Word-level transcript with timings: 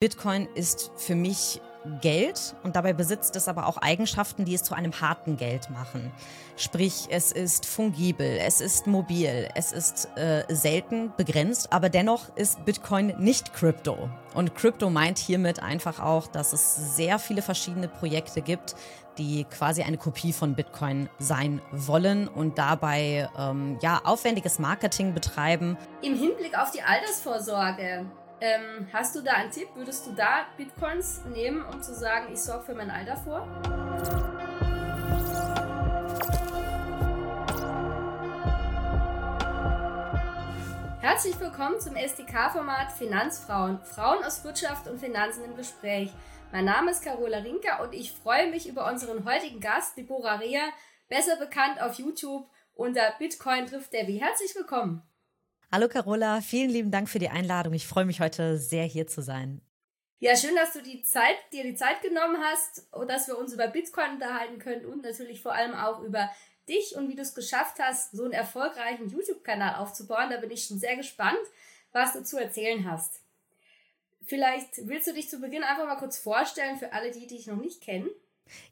Bitcoin 0.00 0.46
ist 0.54 0.92
für 0.94 1.16
mich 1.16 1.60
Geld 2.00 2.54
und 2.62 2.76
dabei 2.76 2.92
besitzt 2.92 3.34
es 3.34 3.48
aber 3.48 3.66
auch 3.66 3.78
Eigenschaften, 3.78 4.44
die 4.44 4.54
es 4.54 4.62
zu 4.62 4.74
einem 4.74 5.00
harten 5.00 5.36
Geld 5.36 5.70
machen. 5.70 6.12
Sprich, 6.56 7.08
es 7.10 7.32
ist 7.32 7.66
fungibel, 7.66 8.38
es 8.40 8.60
ist 8.60 8.86
mobil, 8.86 9.48
es 9.56 9.72
ist 9.72 10.08
äh, 10.16 10.44
selten 10.48 11.12
begrenzt, 11.16 11.72
aber 11.72 11.88
dennoch 11.88 12.36
ist 12.36 12.64
Bitcoin 12.64 13.14
nicht 13.18 13.54
Crypto. 13.54 14.08
Und 14.34 14.54
Crypto 14.54 14.88
meint 14.88 15.18
hiermit 15.18 15.60
einfach 15.60 15.98
auch, 15.98 16.28
dass 16.28 16.52
es 16.52 16.96
sehr 16.96 17.18
viele 17.18 17.42
verschiedene 17.42 17.88
Projekte 17.88 18.40
gibt, 18.40 18.76
die 19.18 19.46
quasi 19.46 19.82
eine 19.82 19.98
Kopie 19.98 20.32
von 20.32 20.54
Bitcoin 20.54 21.08
sein 21.18 21.60
wollen 21.72 22.28
und 22.28 22.56
dabei 22.56 23.28
ähm, 23.36 23.80
ja 23.82 24.00
aufwendiges 24.04 24.60
Marketing 24.60 25.12
betreiben. 25.12 25.76
Im 26.02 26.14
Hinblick 26.14 26.56
auf 26.56 26.70
die 26.70 26.82
Altersvorsorge 26.82 28.06
ähm, 28.40 28.88
hast 28.92 29.14
du 29.16 29.22
da 29.22 29.32
einen 29.32 29.50
Tipp? 29.50 29.68
Würdest 29.74 30.06
du 30.06 30.12
da 30.12 30.46
Bitcoins 30.56 31.24
nehmen, 31.26 31.64
um 31.64 31.82
zu 31.82 31.94
sagen, 31.94 32.32
ich 32.32 32.40
sorge 32.40 32.64
für 32.64 32.74
mein 32.74 32.90
Alter 32.90 33.16
vor? 33.16 33.46
Herzlich 41.00 41.38
willkommen 41.40 41.80
zum 41.80 41.96
SDK-Format 41.96 42.92
Finanzfrauen. 42.92 43.80
Frauen 43.82 44.22
aus 44.22 44.44
Wirtschaft 44.44 44.86
und 44.88 45.00
Finanzen 45.00 45.44
im 45.44 45.56
Gespräch. 45.56 46.10
Mein 46.52 46.64
Name 46.64 46.90
ist 46.92 47.02
Carola 47.02 47.38
Rinker 47.38 47.82
und 47.82 47.92
ich 47.92 48.12
freue 48.12 48.50
mich 48.50 48.68
über 48.68 48.86
unseren 48.90 49.24
heutigen 49.24 49.60
Gast, 49.60 49.96
Deborah 49.96 50.36
Rea, 50.36 50.62
besser 51.08 51.36
bekannt 51.36 51.80
auf 51.80 51.94
YouTube 51.94 52.48
unter 52.78 53.12
Bitcoin 53.18 53.66
trifft 53.66 53.92
Debbie. 53.92 54.20
Herzlich 54.20 54.54
willkommen. 54.54 55.02
Hallo 55.70 55.86
Carola, 55.86 56.40
vielen 56.40 56.70
lieben 56.70 56.90
Dank 56.90 57.10
für 57.10 57.18
die 57.18 57.28
Einladung. 57.28 57.74
Ich 57.74 57.86
freue 57.86 58.06
mich 58.06 58.20
heute 58.20 58.56
sehr 58.56 58.84
hier 58.84 59.06
zu 59.06 59.20
sein. 59.20 59.60
Ja, 60.18 60.34
schön, 60.34 60.56
dass 60.56 60.72
du 60.72 60.82
die 60.82 61.02
Zeit, 61.02 61.36
dir 61.52 61.62
die 61.62 61.74
Zeit 61.74 62.00
genommen 62.00 62.38
hast 62.42 62.86
und 62.90 63.10
dass 63.10 63.28
wir 63.28 63.36
uns 63.36 63.52
über 63.52 63.66
Bitcoin 63.66 64.12
unterhalten 64.12 64.58
können 64.58 64.86
und 64.86 65.02
natürlich 65.02 65.42
vor 65.42 65.52
allem 65.52 65.74
auch 65.74 66.02
über 66.02 66.30
dich 66.70 66.96
und 66.96 67.10
wie 67.10 67.14
du 67.14 67.20
es 67.20 67.34
geschafft 67.34 67.78
hast, 67.80 68.12
so 68.12 68.24
einen 68.24 68.32
erfolgreichen 68.32 69.10
YouTube-Kanal 69.10 69.74
aufzubauen. 69.74 70.30
Da 70.30 70.38
bin 70.38 70.50
ich 70.50 70.64
schon 70.64 70.78
sehr 70.78 70.96
gespannt, 70.96 71.36
was 71.92 72.14
du 72.14 72.24
zu 72.24 72.38
erzählen 72.38 72.90
hast. 72.90 73.20
Vielleicht 74.24 74.88
willst 74.88 75.06
du 75.08 75.12
dich 75.12 75.28
zu 75.28 75.38
Beginn 75.38 75.62
einfach 75.62 75.84
mal 75.84 75.96
kurz 75.96 76.16
vorstellen 76.16 76.78
für 76.78 76.94
alle, 76.94 77.10
die 77.10 77.26
dich 77.26 77.46
noch 77.46 77.56
nicht 77.56 77.82
kennen. 77.82 78.08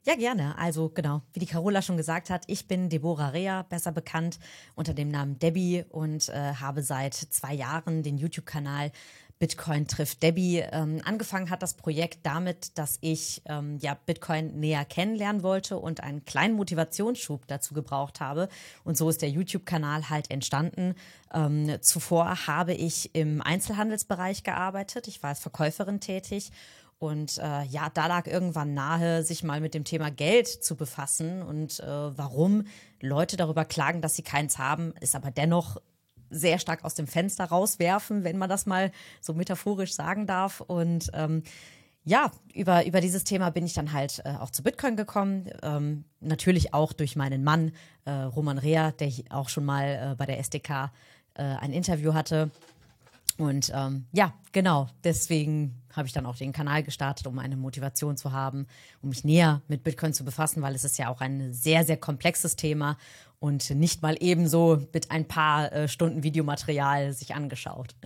Ja, 0.04 0.14
gerne. 0.14 0.56
Also 0.58 0.88
genau, 0.88 1.22
wie 1.32 1.40
die 1.40 1.46
Carola 1.46 1.82
schon 1.82 1.96
gesagt 1.96 2.30
hat, 2.30 2.44
ich 2.46 2.68
bin 2.68 2.88
Deborah 2.88 3.28
Rea, 3.28 3.62
besser 3.62 3.92
bekannt 3.92 4.38
unter 4.74 4.94
dem 4.94 5.08
Namen 5.08 5.38
Debbie 5.38 5.84
und 5.90 6.28
äh, 6.28 6.54
habe 6.54 6.82
seit 6.82 7.14
zwei 7.14 7.54
Jahren 7.54 8.02
den 8.02 8.18
YouTube-Kanal 8.18 8.92
Bitcoin 9.38 9.86
trifft 9.86 10.22
Debbie. 10.22 10.64
Ähm, 10.72 11.00
angefangen 11.04 11.50
hat 11.50 11.62
das 11.62 11.74
Projekt 11.74 12.20
damit, 12.24 12.78
dass 12.78 12.96
ich 13.02 13.42
ähm, 13.44 13.78
ja 13.80 13.94
Bitcoin 13.94 14.58
näher 14.58 14.84
kennenlernen 14.84 15.42
wollte 15.42 15.78
und 15.78 16.02
einen 16.02 16.24
kleinen 16.24 16.54
Motivationsschub 16.54 17.46
dazu 17.46 17.74
gebraucht 17.74 18.20
habe. 18.20 18.48
Und 18.84 18.96
so 18.96 19.10
ist 19.10 19.20
der 19.20 19.28
YouTube-Kanal 19.28 20.08
halt 20.08 20.30
entstanden. 20.30 20.94
Ähm, 21.34 21.76
zuvor 21.82 22.46
habe 22.46 22.72
ich 22.72 23.14
im 23.14 23.42
Einzelhandelsbereich 23.42 24.42
gearbeitet. 24.42 25.06
Ich 25.06 25.22
war 25.22 25.30
als 25.30 25.40
Verkäuferin 25.40 26.00
tätig 26.00 26.50
und 26.98 27.38
äh, 27.38 27.64
ja, 27.64 27.90
da 27.92 28.06
lag 28.06 28.26
irgendwann 28.26 28.72
nahe, 28.72 29.22
sich 29.22 29.42
mal 29.42 29.60
mit 29.60 29.74
dem 29.74 29.84
Thema 29.84 30.10
Geld 30.10 30.48
zu 30.48 30.76
befassen 30.76 31.42
und 31.42 31.80
äh, 31.80 31.86
warum 31.86 32.64
Leute 33.00 33.36
darüber 33.36 33.64
klagen, 33.64 34.00
dass 34.00 34.16
sie 34.16 34.22
keins 34.22 34.58
haben, 34.58 34.94
ist 35.00 35.14
aber 35.14 35.30
dennoch 35.30 35.76
sehr 36.30 36.58
stark 36.58 36.84
aus 36.84 36.94
dem 36.94 37.06
Fenster 37.06 37.44
rauswerfen, 37.44 38.24
wenn 38.24 38.38
man 38.38 38.48
das 38.48 38.66
mal 38.66 38.90
so 39.20 39.34
metaphorisch 39.34 39.94
sagen 39.94 40.26
darf. 40.26 40.60
Und 40.60 41.10
ähm, 41.12 41.42
ja, 42.04 42.30
über, 42.54 42.86
über 42.86 43.00
dieses 43.00 43.24
Thema 43.24 43.50
bin 43.50 43.66
ich 43.66 43.74
dann 43.74 43.92
halt 43.92 44.22
äh, 44.24 44.30
auch 44.40 44.50
zu 44.50 44.62
Bitcoin 44.62 44.96
gekommen. 44.96 45.50
Ähm, 45.62 46.04
natürlich 46.20 46.72
auch 46.72 46.92
durch 46.92 47.16
meinen 47.16 47.44
Mann, 47.44 47.72
äh, 48.04 48.10
Roman 48.10 48.58
Rea, 48.58 48.92
der 48.92 49.12
auch 49.30 49.48
schon 49.48 49.64
mal 49.64 50.12
äh, 50.12 50.14
bei 50.16 50.26
der 50.26 50.38
SDK 50.38 50.90
äh, 51.34 51.42
ein 51.42 51.72
Interview 51.72 52.14
hatte. 52.14 52.50
Und 53.38 53.70
ähm, 53.74 54.06
ja, 54.12 54.34
genau, 54.52 54.88
deswegen 55.04 55.82
habe 55.94 56.08
ich 56.08 56.14
dann 56.14 56.26
auch 56.26 56.36
den 56.36 56.52
Kanal 56.52 56.82
gestartet, 56.82 57.26
um 57.26 57.38
eine 57.38 57.56
Motivation 57.56 58.16
zu 58.16 58.32
haben, 58.32 58.66
um 59.02 59.10
mich 59.10 59.24
näher 59.24 59.62
mit 59.68 59.84
Bitcoin 59.84 60.14
zu 60.14 60.24
befassen, 60.24 60.62
weil 60.62 60.74
es 60.74 60.84
ist 60.84 60.98
ja 60.98 61.08
auch 61.08 61.20
ein 61.20 61.52
sehr, 61.52 61.84
sehr 61.84 61.98
komplexes 61.98 62.56
Thema 62.56 62.96
und 63.38 63.70
nicht 63.70 64.02
mal 64.02 64.16
ebenso 64.20 64.86
mit 64.92 65.10
ein 65.10 65.28
paar 65.28 65.72
äh, 65.72 65.88
Stunden 65.88 66.22
Videomaterial 66.22 67.12
sich 67.12 67.34
angeschaut. 67.34 67.94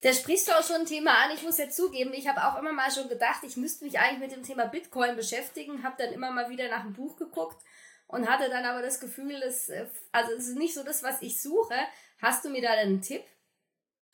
Da 0.00 0.12
sprichst 0.12 0.46
du 0.46 0.52
auch 0.52 0.62
schon 0.62 0.82
ein 0.82 0.86
Thema 0.86 1.10
an. 1.24 1.32
Ich 1.34 1.42
muss 1.42 1.58
ja 1.58 1.68
zugeben, 1.68 2.12
ich 2.12 2.28
habe 2.28 2.44
auch 2.44 2.56
immer 2.60 2.72
mal 2.72 2.90
schon 2.92 3.08
gedacht, 3.08 3.42
ich 3.42 3.56
müsste 3.56 3.84
mich 3.84 3.98
eigentlich 3.98 4.20
mit 4.20 4.30
dem 4.30 4.44
Thema 4.44 4.66
Bitcoin 4.66 5.16
beschäftigen, 5.16 5.82
habe 5.82 5.96
dann 5.98 6.12
immer 6.12 6.30
mal 6.30 6.48
wieder 6.50 6.68
nach 6.68 6.82
einem 6.82 6.92
Buch 6.92 7.16
geguckt 7.16 7.60
und 8.06 8.28
hatte 8.28 8.48
dann 8.48 8.64
aber 8.64 8.80
das 8.80 9.00
Gefühl, 9.00 9.40
dass, 9.40 9.68
äh, 9.68 9.86
also 10.12 10.32
es 10.34 10.46
ist 10.46 10.56
nicht 10.56 10.74
so 10.74 10.84
das, 10.84 11.02
was 11.02 11.20
ich 11.20 11.42
suche. 11.42 11.74
Hast 12.22 12.44
du 12.44 12.50
mir 12.50 12.62
da 12.62 12.70
einen 12.70 13.02
Tipp? 13.02 13.22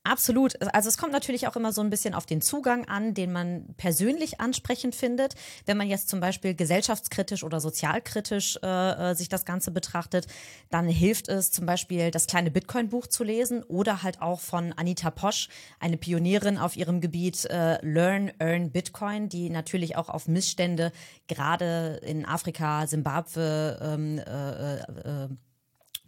Absolut. 0.07 0.53
Also 0.75 0.91
es 0.91 0.99
kommt 0.99 1.13
natürlich 1.13 1.49
auch 1.49 1.57
immer 1.57 1.73
so 1.73 1.81
ein 1.81 1.89
bisschen 1.89 2.13
auf 2.13 2.27
den 2.27 2.43
Zugang 2.43 2.87
an, 2.87 3.15
den 3.15 3.33
man 3.33 3.75
persönlich 3.79 4.39
ansprechend 4.39 4.95
findet. 4.95 5.35
Wenn 5.65 5.79
man 5.79 5.89
jetzt 5.89 6.11
zum 6.11 6.21
Beispiel 6.21 6.55
gesellschaftskritisch 6.55 7.43
oder 7.43 7.59
sozialkritisch 7.59 8.59
äh, 8.63 9.13
äh, 9.13 9.15
sich 9.15 9.31
das 9.31 9.47
Ganze 9.47 9.71
betrachtet, 9.71 10.27
dann 10.69 10.89
hilft 10.89 11.31
es 11.31 11.51
zum 11.53 11.65
Beispiel, 11.65 12.11
das 12.11 12.27
kleine 12.27 12.51
Bitcoin-Buch 12.51 13.07
zu 13.07 13.25
lesen 13.25 13.63
oder 13.63 14.03
halt 14.03 14.21
auch 14.21 14.41
von 14.41 14.75
Anita 14.75 15.11
Posch, 15.11 15.49
eine 15.81 15.97
Pionierin 15.97 16.59
auf 16.59 16.77
ihrem 16.77 17.01
Gebiet 17.01 17.47
äh, 17.47 17.79
Learn, 17.81 18.31
Earn 18.39 18.73
Bitcoin, 18.73 19.31
die 19.31 19.49
natürlich 19.49 19.97
auch 19.97 20.11
auf 20.11 20.29
Missstände 20.29 20.93
gerade 21.29 21.99
in 22.05 22.27
Afrika, 22.27 22.87
Simbabwe 22.87 23.79
ähm, 23.81 24.19
äh, 24.19 25.25
äh, 25.25 25.29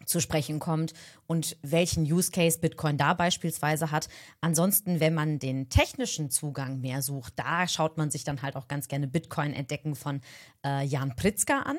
zu 0.07 0.21
sprechen 0.21 0.59
kommt 0.59 0.95
und 1.27 1.57
welchen 1.63 2.05
Use 2.05 2.31
Case 2.31 2.59
Bitcoin 2.59 2.97
da 2.97 3.15
beispielsweise 3.15 3.91
hat. 3.91 4.09
Ansonsten, 4.41 5.01
wenn 5.01 5.15
man 5.15 5.39
den 5.39 5.69
technischen 5.69 6.31
Zugang 6.31 6.81
mehr 6.81 7.03
sucht, 7.03 7.35
da 7.37 7.69
schaut 7.69 7.99
man 7.99 8.11
sich 8.11 8.25
dann 8.25 8.43
halt 8.43 8.57
auch 8.57 8.69
ganz 8.69 8.89
gerne 8.89 9.07
Bitcoin 9.07 9.53
entdecken 9.53 9.95
von 9.95 10.21
äh, 10.65 10.85
Jan 10.85 11.15
Pritzker 11.17 11.67
an. 11.67 11.79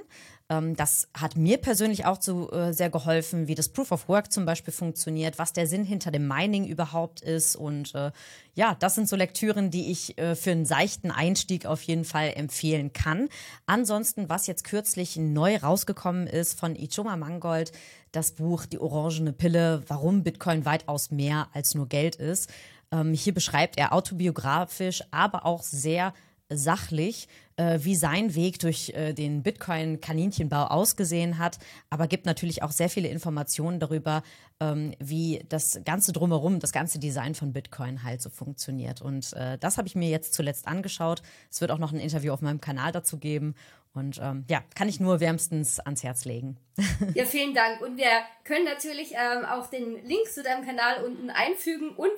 Ähm, 0.50 0.76
das 0.76 1.10
hat 1.14 1.36
mir 1.36 1.58
persönlich 1.58 2.06
auch 2.06 2.22
so 2.22 2.52
äh, 2.52 2.74
sehr 2.74 2.90
geholfen, 2.90 3.48
wie 3.48 3.56
das 3.56 3.70
Proof 3.70 3.92
of 3.92 4.08
Work 4.08 4.32
zum 4.32 4.46
Beispiel 4.46 4.74
funktioniert, 4.74 5.40
was 5.40 5.54
der 5.54 5.68
Sinn 5.68 5.84
hinter 5.84 6.12
dem 6.12 6.28
Mining 6.28 6.66
überhaupt 6.66 7.22
ist. 7.22 7.56
Und 7.56 7.94
äh, 7.96 8.12
ja, 8.54 8.76
das 8.80 8.96
sind 8.96 9.10
so 9.10 9.16
Lektüren, 9.16 9.72
die 9.72 9.92
ich 9.92 10.18
äh, 10.18 10.36
für 10.36 10.52
einen 10.52 10.66
seichten 10.66 11.12
Einstieg 11.12 11.66
auf 11.66 11.82
jeden 11.82 12.06
Fall 12.06 12.34
empfehlen 12.36 12.94
kann. 12.94 13.30
Ansonsten, 13.66 14.30
was 14.30 14.48
jetzt 14.48 14.64
kürzlich 14.64 15.18
neu 15.18 15.58
rausgekommen 15.58 16.28
ist 16.28 16.58
von 16.58 16.76
Ichoma 16.76 17.18
Mangold, 17.18 17.72
das 18.18 18.32
Buch 18.32 18.66
Die 18.66 18.80
orangene 18.80 19.32
Pille, 19.32 19.84
warum 19.88 20.24
Bitcoin 20.24 20.66
weitaus 20.66 21.12
mehr 21.12 21.50
als 21.54 21.76
nur 21.76 21.88
Geld 21.88 22.16
ist. 22.16 22.50
Ähm, 22.92 23.14
hier 23.14 23.34
beschreibt 23.34 23.78
er 23.78 23.94
autobiografisch, 23.94 25.04
aber 25.12 25.46
auch 25.46 25.62
sehr 25.62 26.14
sachlich, 26.50 27.28
äh, 27.58 27.80
wie 27.84 27.96
sein 27.96 28.34
Weg 28.34 28.58
durch 28.60 28.90
äh, 28.96 29.14
den 29.14 29.44
Bitcoin-Kaninchenbau 29.44 30.66
ausgesehen 30.68 31.38
hat, 31.38 31.60
aber 31.90 32.08
gibt 32.08 32.26
natürlich 32.26 32.64
auch 32.64 32.72
sehr 32.72 32.90
viele 32.90 33.10
Informationen 33.10 33.80
darüber, 33.80 34.24
ähm, 34.60 34.94
wie 35.00 35.44
das 35.50 35.82
Ganze 35.86 36.12
drumherum, 36.12 36.60
das 36.60 36.72
ganze 36.72 36.98
Design 36.98 37.36
von 37.36 37.54
Bitcoin 37.54 38.04
halt 38.04 38.22
so 38.22 38.30
funktioniert. 38.30 39.02
Und 39.02 39.34
äh, 39.34 39.60
das 39.60 39.78
habe 39.78 39.88
ich 39.88 39.96
mir 39.96 40.10
jetzt 40.10 40.34
zuletzt 40.34 40.68
angeschaut. 40.68 41.22
Es 41.52 41.62
wird 41.62 41.70
auch 41.70 41.80
noch 41.80 41.94
ein 41.94 42.00
Interview 42.00 42.34
auf 42.34 42.42
meinem 42.42 42.62
Kanal 42.62 42.92
dazu 42.92 43.20
geben. 43.20 43.54
Und 43.98 44.20
ähm, 44.22 44.46
ja, 44.48 44.64
kann 44.76 44.88
ich 44.88 45.00
nur 45.00 45.20
wärmstens 45.20 45.80
ans 45.80 46.04
Herz 46.04 46.26
legen. 46.26 46.58
Ja, 47.16 47.26
vielen 47.26 47.56
Dank. 47.56 47.82
Und 47.82 47.98
wir 47.98 48.12
können 48.44 48.66
natürlich 48.66 49.14
ähm, 49.14 49.46
auch 49.46 49.68
den 49.68 50.06
Link 50.06 50.28
zu 50.32 50.44
deinem 50.44 50.64
Kanal 50.64 51.04
unten 51.04 51.30
einfügen 51.32 51.96
und 51.96 52.12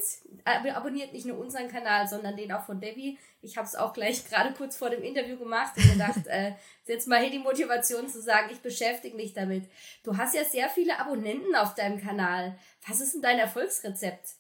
äh, 0.46 0.70
abonniert 0.72 1.14
nicht 1.14 1.26
nur 1.26 1.38
unseren 1.38 1.70
Kanal, 1.70 2.08
sondern 2.08 2.36
den 2.36 2.52
auch 2.52 2.66
von 2.66 2.82
Debbie. 2.82 3.18
Ich 3.42 3.56
habe 3.56 3.68
es 3.68 3.76
auch 3.76 3.94
gleich 3.94 4.28
gerade 4.28 4.54
kurz 4.54 4.76
vor 4.76 4.90
dem 4.90 5.02
Interview 5.02 5.38
gemacht 5.38 5.78
und 5.78 5.94
gedacht, 5.94 6.20
äh, 6.28 6.54
jetzt 6.86 7.08
mal 7.08 7.22
hier 7.22 7.32
die 7.32 7.40
Motivation 7.40 8.10
zu 8.10 8.22
sagen, 8.22 8.50
ich 8.52 8.60
beschäftige 8.60 9.16
mich 9.16 9.34
damit. 9.34 9.70
Du 10.04 10.18
hast 10.18 10.36
ja 10.36 10.44
sehr 10.44 10.70
viele 10.70 11.00
Abonnenten 11.00 11.56
auf 11.56 11.76
deinem 11.76 12.02
Kanal. 12.02 12.58
Was 12.86 13.00
ist 13.00 13.14
denn 13.14 13.22
dein 13.22 13.40
Erfolgsrezept? 13.40 14.39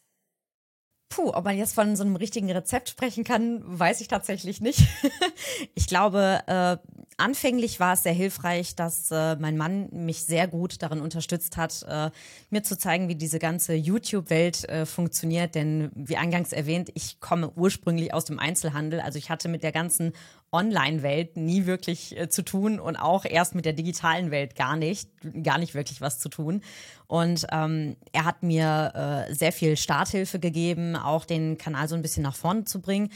Puh, 1.10 1.32
ob 1.34 1.44
man 1.44 1.58
jetzt 1.58 1.74
von 1.74 1.96
so 1.96 2.04
einem 2.04 2.16
richtigen 2.16 2.52
Rezept 2.52 2.88
sprechen 2.88 3.24
kann, 3.24 3.62
weiß 3.66 4.00
ich 4.02 4.08
tatsächlich 4.08 4.62
nicht. 4.62 4.88
ich 5.74 5.88
glaube, 5.88 6.42
äh, 6.46 6.78
anfänglich 7.18 7.80
war 7.80 7.94
es 7.94 8.04
sehr 8.04 8.14
hilfreich, 8.14 8.76
dass 8.76 9.10
äh, 9.10 9.36
mein 9.38 9.58
Mann 9.58 9.90
mich 9.92 10.24
sehr 10.24 10.48
gut 10.48 10.84
darin 10.84 11.02
unterstützt 11.02 11.58
hat, 11.58 11.84
äh, 11.90 12.12
mir 12.52 12.62
zu 12.62 12.78
zeigen, 12.78 13.08
wie 13.08 13.16
diese 13.16 13.40
ganze 13.40 13.74
YouTube-Welt 13.74 14.70
äh, 14.70 14.86
funktioniert. 14.86 15.56
Denn 15.56 15.90
wie 15.96 16.18
eingangs 16.18 16.54
erwähnt, 16.54 16.92
ich 16.94 17.20
komme 17.20 17.52
ursprünglich 17.56 18.14
aus 18.14 18.26
dem 18.26 18.38
Einzelhandel. 18.38 19.00
Also 19.00 19.18
ich 19.18 19.32
hatte 19.32 19.50
mit 19.50 19.64
der 19.64 19.72
ganzen 19.72 20.14
Online-Welt 20.51 21.38
nie 21.38 21.66
wirklich 21.66 22.18
äh, 22.18 22.30
zu 22.30 22.44
tun 22.44 22.80
und 22.80 22.96
auch 22.96 23.25
erst 23.25 23.56
mit 23.56 23.66
der 23.66 23.74
digitalen 23.74 24.31
Welt 24.31 24.56
gar 24.56 24.75
nicht, 24.75 25.10
gar 25.44 25.57
nicht 25.57 25.74
wirklich 25.74 26.01
was 26.01 26.19
zu 26.19 26.30
tun. 26.30 26.62
Und 27.07 27.48
ähm, 27.51 27.96
er 28.12 28.25
hat 28.25 28.44
mir 28.44 29.28
äh, 29.30 29.34
sehr 29.34 29.51
viel 29.51 29.78
Starthilfe 29.78 30.40
gegeben, 30.40 30.96
auch 30.96 31.25
den 31.25 31.57
Kanal 31.57 31.88
so 31.88 31.96
ein 31.96 32.01
bisschen 32.01 32.24
nach 32.24 32.36
vorne 32.36 32.66
zu 32.66 32.81
bringen 32.81 33.10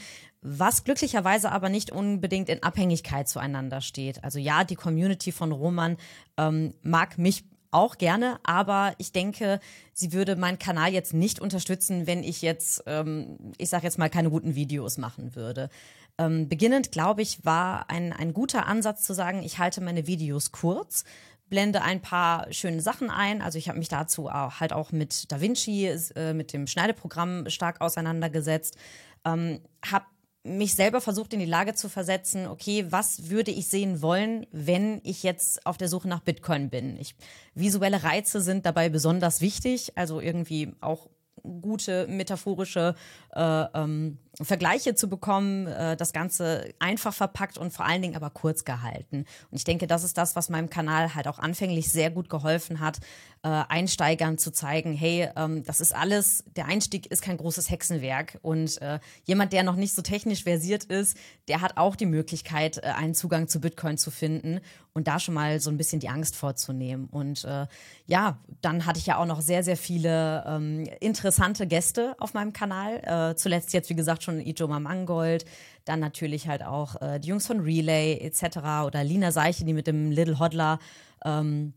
was 0.46 0.84
glücklicherweise 0.84 1.50
aber 1.50 1.70
nicht 1.70 1.90
unbedingt 1.90 2.50
in 2.50 2.62
Abhängigkeit 2.62 3.26
zueinander 3.26 3.80
steht. 3.80 4.22
Also 4.22 4.38
ja, 4.38 4.62
die 4.62 4.74
Community 4.74 5.32
von 5.32 5.52
Roman 5.52 5.96
ähm, 6.36 6.74
mag 6.82 7.16
mich 7.16 7.44
auch 7.74 7.98
gerne, 7.98 8.38
aber 8.44 8.94
ich 8.98 9.10
denke, 9.10 9.58
sie 9.92 10.12
würde 10.12 10.36
meinen 10.36 10.60
Kanal 10.60 10.92
jetzt 10.92 11.12
nicht 11.12 11.40
unterstützen, 11.40 12.06
wenn 12.06 12.22
ich 12.22 12.40
jetzt, 12.40 12.84
ähm, 12.86 13.52
ich 13.58 13.68
sage 13.68 13.84
jetzt 13.84 13.98
mal, 13.98 14.08
keine 14.08 14.30
guten 14.30 14.54
Videos 14.54 14.96
machen 14.96 15.34
würde. 15.34 15.70
Ähm, 16.18 16.48
beginnend, 16.48 16.92
glaube 16.92 17.22
ich, 17.22 17.44
war 17.44 17.90
ein, 17.90 18.12
ein 18.12 18.32
guter 18.32 18.66
Ansatz 18.66 19.02
zu 19.02 19.14
sagen, 19.14 19.42
ich 19.42 19.58
halte 19.58 19.80
meine 19.80 20.06
Videos 20.06 20.52
kurz, 20.52 21.04
blende 21.48 21.82
ein 21.82 22.00
paar 22.00 22.52
schöne 22.52 22.80
Sachen 22.80 23.10
ein. 23.10 23.42
Also 23.42 23.58
ich 23.58 23.68
habe 23.68 23.78
mich 23.78 23.88
dazu 23.88 24.30
halt 24.32 24.72
auch 24.72 24.92
mit 24.92 25.30
DaVinci, 25.30 25.86
äh, 26.14 26.32
mit 26.32 26.52
dem 26.52 26.66
Schneideprogramm 26.66 27.48
stark 27.50 27.80
auseinandergesetzt, 27.80 28.76
ähm, 29.24 29.60
habe 29.84 30.06
mich 30.44 30.74
selber 30.74 31.00
versucht 31.00 31.32
in 31.32 31.40
die 31.40 31.46
Lage 31.46 31.74
zu 31.74 31.88
versetzen, 31.88 32.46
okay, 32.46 32.84
was 32.90 33.30
würde 33.30 33.50
ich 33.50 33.66
sehen 33.66 34.02
wollen, 34.02 34.46
wenn 34.52 35.00
ich 35.02 35.22
jetzt 35.22 35.64
auf 35.66 35.78
der 35.78 35.88
Suche 35.88 36.06
nach 36.06 36.20
Bitcoin 36.20 36.68
bin? 36.68 36.98
Ich, 36.98 37.16
visuelle 37.54 38.04
Reize 38.04 38.42
sind 38.42 38.66
dabei 38.66 38.90
besonders 38.90 39.40
wichtig, 39.40 39.96
also 39.96 40.20
irgendwie 40.20 40.74
auch 40.80 41.08
gute 41.42 42.06
metaphorische 42.08 42.94
äh, 43.34 43.64
ähm, 43.74 44.18
Vergleiche 44.40 44.94
zu 44.94 45.08
bekommen, 45.08 45.66
äh, 45.66 45.96
das 45.96 46.12
Ganze 46.12 46.72
einfach 46.78 47.14
verpackt 47.14 47.58
und 47.58 47.72
vor 47.72 47.86
allen 47.86 48.02
Dingen 48.02 48.16
aber 48.16 48.30
kurz 48.30 48.64
gehalten. 48.64 49.26
Und 49.50 49.56
ich 49.56 49.64
denke, 49.64 49.86
das 49.86 50.04
ist 50.04 50.18
das, 50.18 50.34
was 50.34 50.48
meinem 50.48 50.70
Kanal 50.70 51.14
halt 51.14 51.28
auch 51.28 51.38
anfänglich 51.38 51.90
sehr 51.90 52.10
gut 52.10 52.28
geholfen 52.28 52.80
hat, 52.80 52.98
äh, 53.42 53.48
Einsteigern 53.48 54.38
zu 54.38 54.50
zeigen, 54.52 54.92
hey, 54.94 55.28
ähm, 55.36 55.62
das 55.64 55.80
ist 55.80 55.94
alles, 55.94 56.44
der 56.56 56.66
Einstieg 56.66 57.06
ist 57.06 57.22
kein 57.22 57.36
großes 57.36 57.70
Hexenwerk 57.70 58.38
und 58.42 58.80
äh, 58.82 58.98
jemand, 59.24 59.52
der 59.52 59.62
noch 59.62 59.76
nicht 59.76 59.94
so 59.94 60.02
technisch 60.02 60.44
versiert 60.44 60.84
ist, 60.84 61.16
der 61.48 61.60
hat 61.60 61.76
auch 61.76 61.94
die 61.94 62.06
Möglichkeit, 62.06 62.78
äh, 62.78 62.86
einen 62.86 63.14
Zugang 63.14 63.48
zu 63.48 63.60
Bitcoin 63.60 63.98
zu 63.98 64.10
finden 64.10 64.60
und 64.94 65.08
da 65.08 65.18
schon 65.18 65.34
mal 65.34 65.60
so 65.60 65.70
ein 65.70 65.76
bisschen 65.76 66.00
die 66.00 66.08
Angst 66.08 66.36
vorzunehmen. 66.36 67.08
Und 67.10 67.44
äh, 67.44 67.66
ja, 68.06 68.38
dann 68.62 68.86
hatte 68.86 68.98
ich 68.98 69.06
ja 69.06 69.18
auch 69.18 69.26
noch 69.26 69.40
sehr, 69.40 69.62
sehr 69.62 69.76
viele 69.76 70.44
ähm, 70.46 70.84
interessante 71.00 71.66
Gäste 71.66 72.14
auf 72.20 72.32
meinem 72.32 72.52
Kanal. 72.52 73.32
Äh, 73.32 73.36
zuletzt 73.36 73.72
jetzt, 73.72 73.90
wie 73.90 73.96
gesagt, 73.96 74.22
schon 74.24 74.40
Ijoma 74.40 74.80
Mangold, 74.80 75.44
dann 75.84 76.00
natürlich 76.00 76.48
halt 76.48 76.64
auch 76.64 77.00
äh, 77.00 77.20
die 77.20 77.28
Jungs 77.28 77.46
von 77.46 77.60
Relay 77.60 78.18
etc. 78.18 78.86
oder 78.86 79.04
Lina 79.04 79.30
Seiche, 79.30 79.64
die 79.64 79.72
mit 79.72 79.86
dem 79.86 80.10
Little 80.10 80.38
Hodler 80.38 80.78
ähm, 81.24 81.74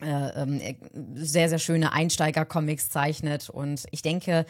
äh, 0.00 0.42
ähm, 0.42 0.60
sehr, 1.14 1.48
sehr 1.48 1.58
schöne 1.58 1.92
Einsteiger-Comics 1.92 2.90
zeichnet. 2.90 3.48
Und 3.48 3.84
ich 3.92 4.02
denke, 4.02 4.44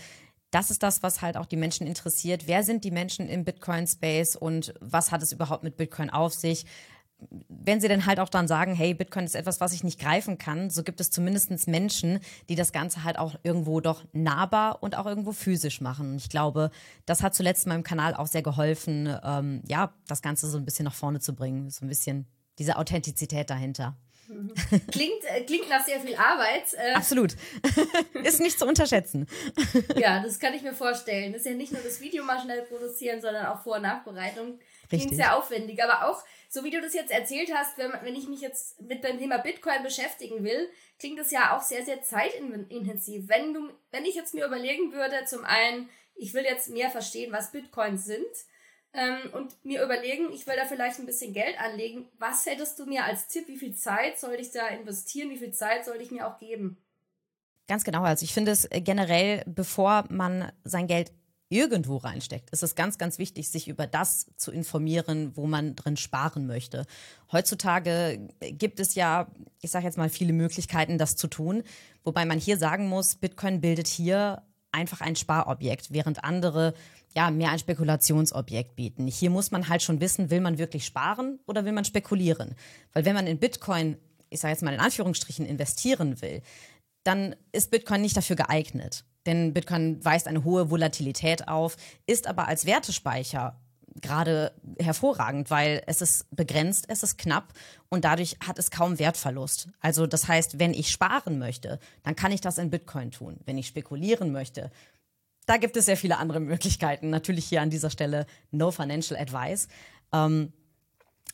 das 0.51 0.71
ist 0.71 0.83
das, 0.83 1.03
was 1.03 1.23
halt 1.23 1.37
auch 1.37 1.47
die 1.47 1.57
Menschen 1.57 1.87
interessiert. 1.87 2.47
Wer 2.47 2.63
sind 2.63 2.83
die 2.85 2.91
Menschen 2.91 3.29
im 3.29 3.45
Bitcoin-Space 3.45 4.37
und 4.37 4.75
was 4.81 5.13
hat 5.13 5.23
es 5.23 5.33
überhaupt 5.33 5.63
mit 5.63 5.77
Bitcoin 5.77 6.11
auf 6.11 6.33
sich? 6.33 6.67
Wenn 7.49 7.81
sie 7.81 7.89
dann 7.89 8.07
halt 8.07 8.21
auch 8.21 8.29
dann 8.29 8.47
sagen, 8.47 8.75
hey, 8.75 8.95
Bitcoin 8.95 9.25
ist 9.25 9.35
etwas, 9.35 9.61
was 9.61 9.73
ich 9.73 9.83
nicht 9.83 9.99
greifen 9.99 10.39
kann, 10.39 10.71
so 10.71 10.83
gibt 10.83 11.01
es 11.01 11.11
zumindest 11.11 11.67
Menschen, 11.67 12.21
die 12.49 12.57
das 12.57 12.73
Ganze 12.73 13.05
halt 13.05 13.19
auch 13.19 13.35
irgendwo 13.43 13.81
doch 13.81 14.05
nahbar 14.13 14.83
und 14.83 14.97
auch 14.97 15.07
irgendwo 15.07 15.33
physisch 15.33 15.81
machen. 15.81 16.13
Und 16.13 16.17
ich 16.17 16.29
glaube, 16.29 16.71
das 17.07 17.23
hat 17.23 17.35
zuletzt 17.35 17.67
meinem 17.67 17.83
Kanal 17.83 18.15
auch 18.15 18.27
sehr 18.27 18.43
geholfen, 18.43 19.19
ähm, 19.25 19.63
ja, 19.67 19.95
das 20.07 20.23
Ganze 20.23 20.49
so 20.49 20.59
ein 20.59 20.65
bisschen 20.65 20.85
nach 20.85 20.95
vorne 20.95 21.21
zu 21.21 21.35
bringen. 21.35 21.71
So 21.71 21.85
ein 21.85 21.89
bisschen 21.89 22.27
diese 22.59 22.77
Authentizität 22.77 23.51
dahinter. 23.51 23.97
Klingt, 24.91 25.25
äh, 25.25 25.45
klingt 25.45 25.69
nach 25.69 25.85
sehr 25.85 26.01
viel 26.01 26.17
Arbeit. 26.17 26.75
Äh, 26.75 26.95
Absolut. 26.95 27.37
ist 28.25 28.41
nicht 28.41 28.59
zu 28.59 28.67
unterschätzen. 28.67 29.27
ja, 29.97 30.21
das 30.21 30.41
kann 30.41 30.53
ich 30.55 30.63
mir 30.63 30.75
vorstellen. 30.75 31.33
Das 31.33 31.43
ist 31.43 31.47
ja 31.47 31.55
nicht 31.55 31.73
nur 31.73 31.83
das 31.83 32.01
Video 32.01 32.25
mal 32.25 32.41
schnell 32.41 32.63
produzieren, 32.63 33.21
sondern 33.21 33.47
auch 33.47 33.63
Vor- 33.63 33.77
und 33.77 33.83
Nachbereitung. 33.83 34.59
Klingt 34.89 35.05
Richtig. 35.05 35.17
sehr 35.17 35.37
aufwendig. 35.37 35.83
Aber 35.83 36.09
auch, 36.09 36.25
so 36.57 36.65
wie 36.65 36.71
du 36.71 36.81
das 36.81 36.95
jetzt 36.95 37.11
erzählt 37.11 37.53
hast, 37.55 37.77
wenn, 37.77 37.93
wenn 38.03 38.17
ich 38.17 38.29
mich 38.29 38.41
jetzt 38.41 38.81
mit 38.81 39.05
dem 39.05 39.19
Thema 39.19 39.37
Bitcoin 39.37 39.83
beschäftigen 39.83 40.43
will, 40.43 40.71
klingt 40.99 41.19
das 41.19 41.31
ja 41.31 41.55
auch 41.55 41.61
sehr, 41.61 41.85
sehr 41.85 42.03
zeitintensiv. 42.03 43.29
Wenn, 43.29 43.53
du, 43.53 43.69
wenn 43.91 44.07
ich 44.07 44.15
jetzt 44.15 44.33
mir 44.33 44.47
überlegen 44.47 44.91
würde, 44.95 45.27
zum 45.27 45.45
einen, 45.45 45.91
ich 46.15 46.33
will 46.33 46.45
jetzt 46.45 46.71
mehr 46.71 46.89
verstehen, 46.89 47.31
was 47.31 47.53
Bitcoins 47.53 48.07
sind, 48.07 48.25
ähm, 48.95 49.35
und 49.35 49.63
mir 49.67 49.85
überlegen, 49.85 50.33
ich 50.33 50.47
will 50.47 50.57
da 50.57 50.65
vielleicht 50.65 50.99
ein 50.99 51.05
bisschen 51.05 51.35
Geld 51.35 51.61
anlegen. 51.61 52.09
Was 52.19 52.47
hättest 52.47 52.79
du 52.79 52.87
mir 52.87 53.05
als 53.05 53.29
Tipp? 53.29 53.49
Wie 53.49 53.59
viel 53.59 53.75
Zeit 53.75 54.19
soll 54.19 54.37
ich 54.37 54.51
da 54.53 54.69
investieren? 54.69 55.29
Wie 55.29 55.37
viel 55.37 55.53
Zeit 55.53 55.85
soll 55.85 56.01
ich 56.01 56.11
mir 56.11 56.27
auch 56.27 56.39
geben? 56.39 56.79
Ganz 57.69 57.85
genau. 57.85 58.03
Also 58.05 58.25
ich 58.25 58.33
finde 58.33 58.53
es 58.53 58.65
äh, 58.71 58.81
generell, 58.81 59.43
bevor 59.45 60.07
man 60.09 60.51
sein 60.65 60.87
Geld 60.87 61.13
irgendwo 61.49 61.97
reinsteckt, 61.97 62.51
ist 62.51 62.63
es 62.63 62.75
ganz, 62.75 62.99
ganz 62.99 63.19
wichtig, 63.19 63.49
sich 63.49 63.69
über 63.69 63.87
das 63.87 64.27
zu 64.37 64.51
informieren, 64.51 65.37
wo 65.37 65.47
man 65.47 65.77
drin 65.77 65.97
sparen 65.97 66.47
möchte. 66.47 66.87
Heutzutage 67.31 68.29
gibt 68.41 68.81
es 68.81 68.95
ja, 68.95 69.29
ich 69.61 69.71
sage 69.71 69.85
jetzt 69.85 69.99
mal, 69.99 70.09
viele 70.09 70.33
Möglichkeiten, 70.33 70.99
das 70.99 71.17
zu 71.17 71.29
tun, 71.29 71.63
wobei 72.03 72.25
man 72.25 72.39
hier 72.39 72.59
sagen 72.59 72.89
muss, 72.89 73.15
Bitcoin 73.15 73.61
bildet 73.61 73.87
hier 73.87 74.43
einfach 74.73 75.01
ein 75.01 75.17
Sparobjekt, 75.17 75.93
während 75.93 76.25
andere 76.25 76.75
ja, 77.15 77.31
mehr 77.31 77.51
ein 77.51 77.59
Spekulationsobjekt 77.59 78.77
bieten. 78.77 79.07
Hier 79.07 79.31
muss 79.31 79.51
man 79.51 79.69
halt 79.69 79.83
schon 79.83 80.01
wissen, 80.01 80.31
will 80.31 80.43
man 80.43 80.59
wirklich 80.59 80.85
sparen 80.85 81.39
oder 81.47 81.65
will 81.65 81.73
man 81.73 81.87
spekulieren? 81.87 82.55
Weil 82.93 83.07
wenn 83.07 83.15
man 83.15 83.27
in 83.27 83.39
Bitcoin, 83.39 83.97
ich 84.29 84.41
sage 84.41 84.53
jetzt 84.53 84.63
mal 84.63 84.75
in 84.75 84.81
Anführungsstrichen, 84.81 85.47
investieren 85.47 86.21
will, 86.21 86.43
dann 87.05 87.35
ist 87.53 87.71
Bitcoin 87.71 88.03
nicht 88.03 88.17
dafür 88.17 88.37
geeignet. 88.37 89.05
Denn 89.27 89.53
Bitcoin 89.53 90.03
weist 90.05 90.29
eine 90.29 90.45
hohe 90.45 90.71
Volatilität 90.71 91.49
auf, 91.49 91.77
ist 92.07 92.27
aber 92.27 92.49
als 92.49 92.65
Wertespeicher 92.65 93.61
gerade 94.01 94.53
hervorragend, 94.79 95.51
weil 95.51 95.83
es 95.87 96.01
ist 96.01 96.27
begrenzt, 96.35 96.87
es 96.89 97.03
ist 97.03 97.19
knapp 97.19 97.53
und 97.89 98.05
dadurch 98.05 98.37
hat 98.47 98.59
es 98.59 98.71
kaum 98.71 98.99
Wertverlust. 98.99 99.69
Also 99.81 100.07
das 100.07 100.29
heißt, 100.29 100.59
wenn 100.59 100.75
ich 100.75 100.91
sparen 100.91 101.39
möchte, 101.39 101.79
dann 102.03 102.17
kann 102.17 102.33
ich 102.33 102.41
das 102.41 102.59
in 102.59 102.71
Bitcoin 102.71 103.11
tun. 103.11 103.39
Wenn 103.47 103.59
ich 103.59 103.67
spekulieren 103.67 104.33
möchte, 104.33 104.71
da 105.47 105.57
gibt 105.57 105.77
es 105.77 105.87
sehr 105.87 105.97
viele 105.97 106.19
andere 106.19 106.41
Möglichkeiten. 106.41 107.11
Natürlich 107.11 107.47
hier 107.47 107.63
an 107.63 107.71
dieser 107.71 107.91
Stelle 107.91 108.27
no 108.51 108.71
financial 108.71 109.19
advice. 109.19 109.69
Ähm, 110.13 110.53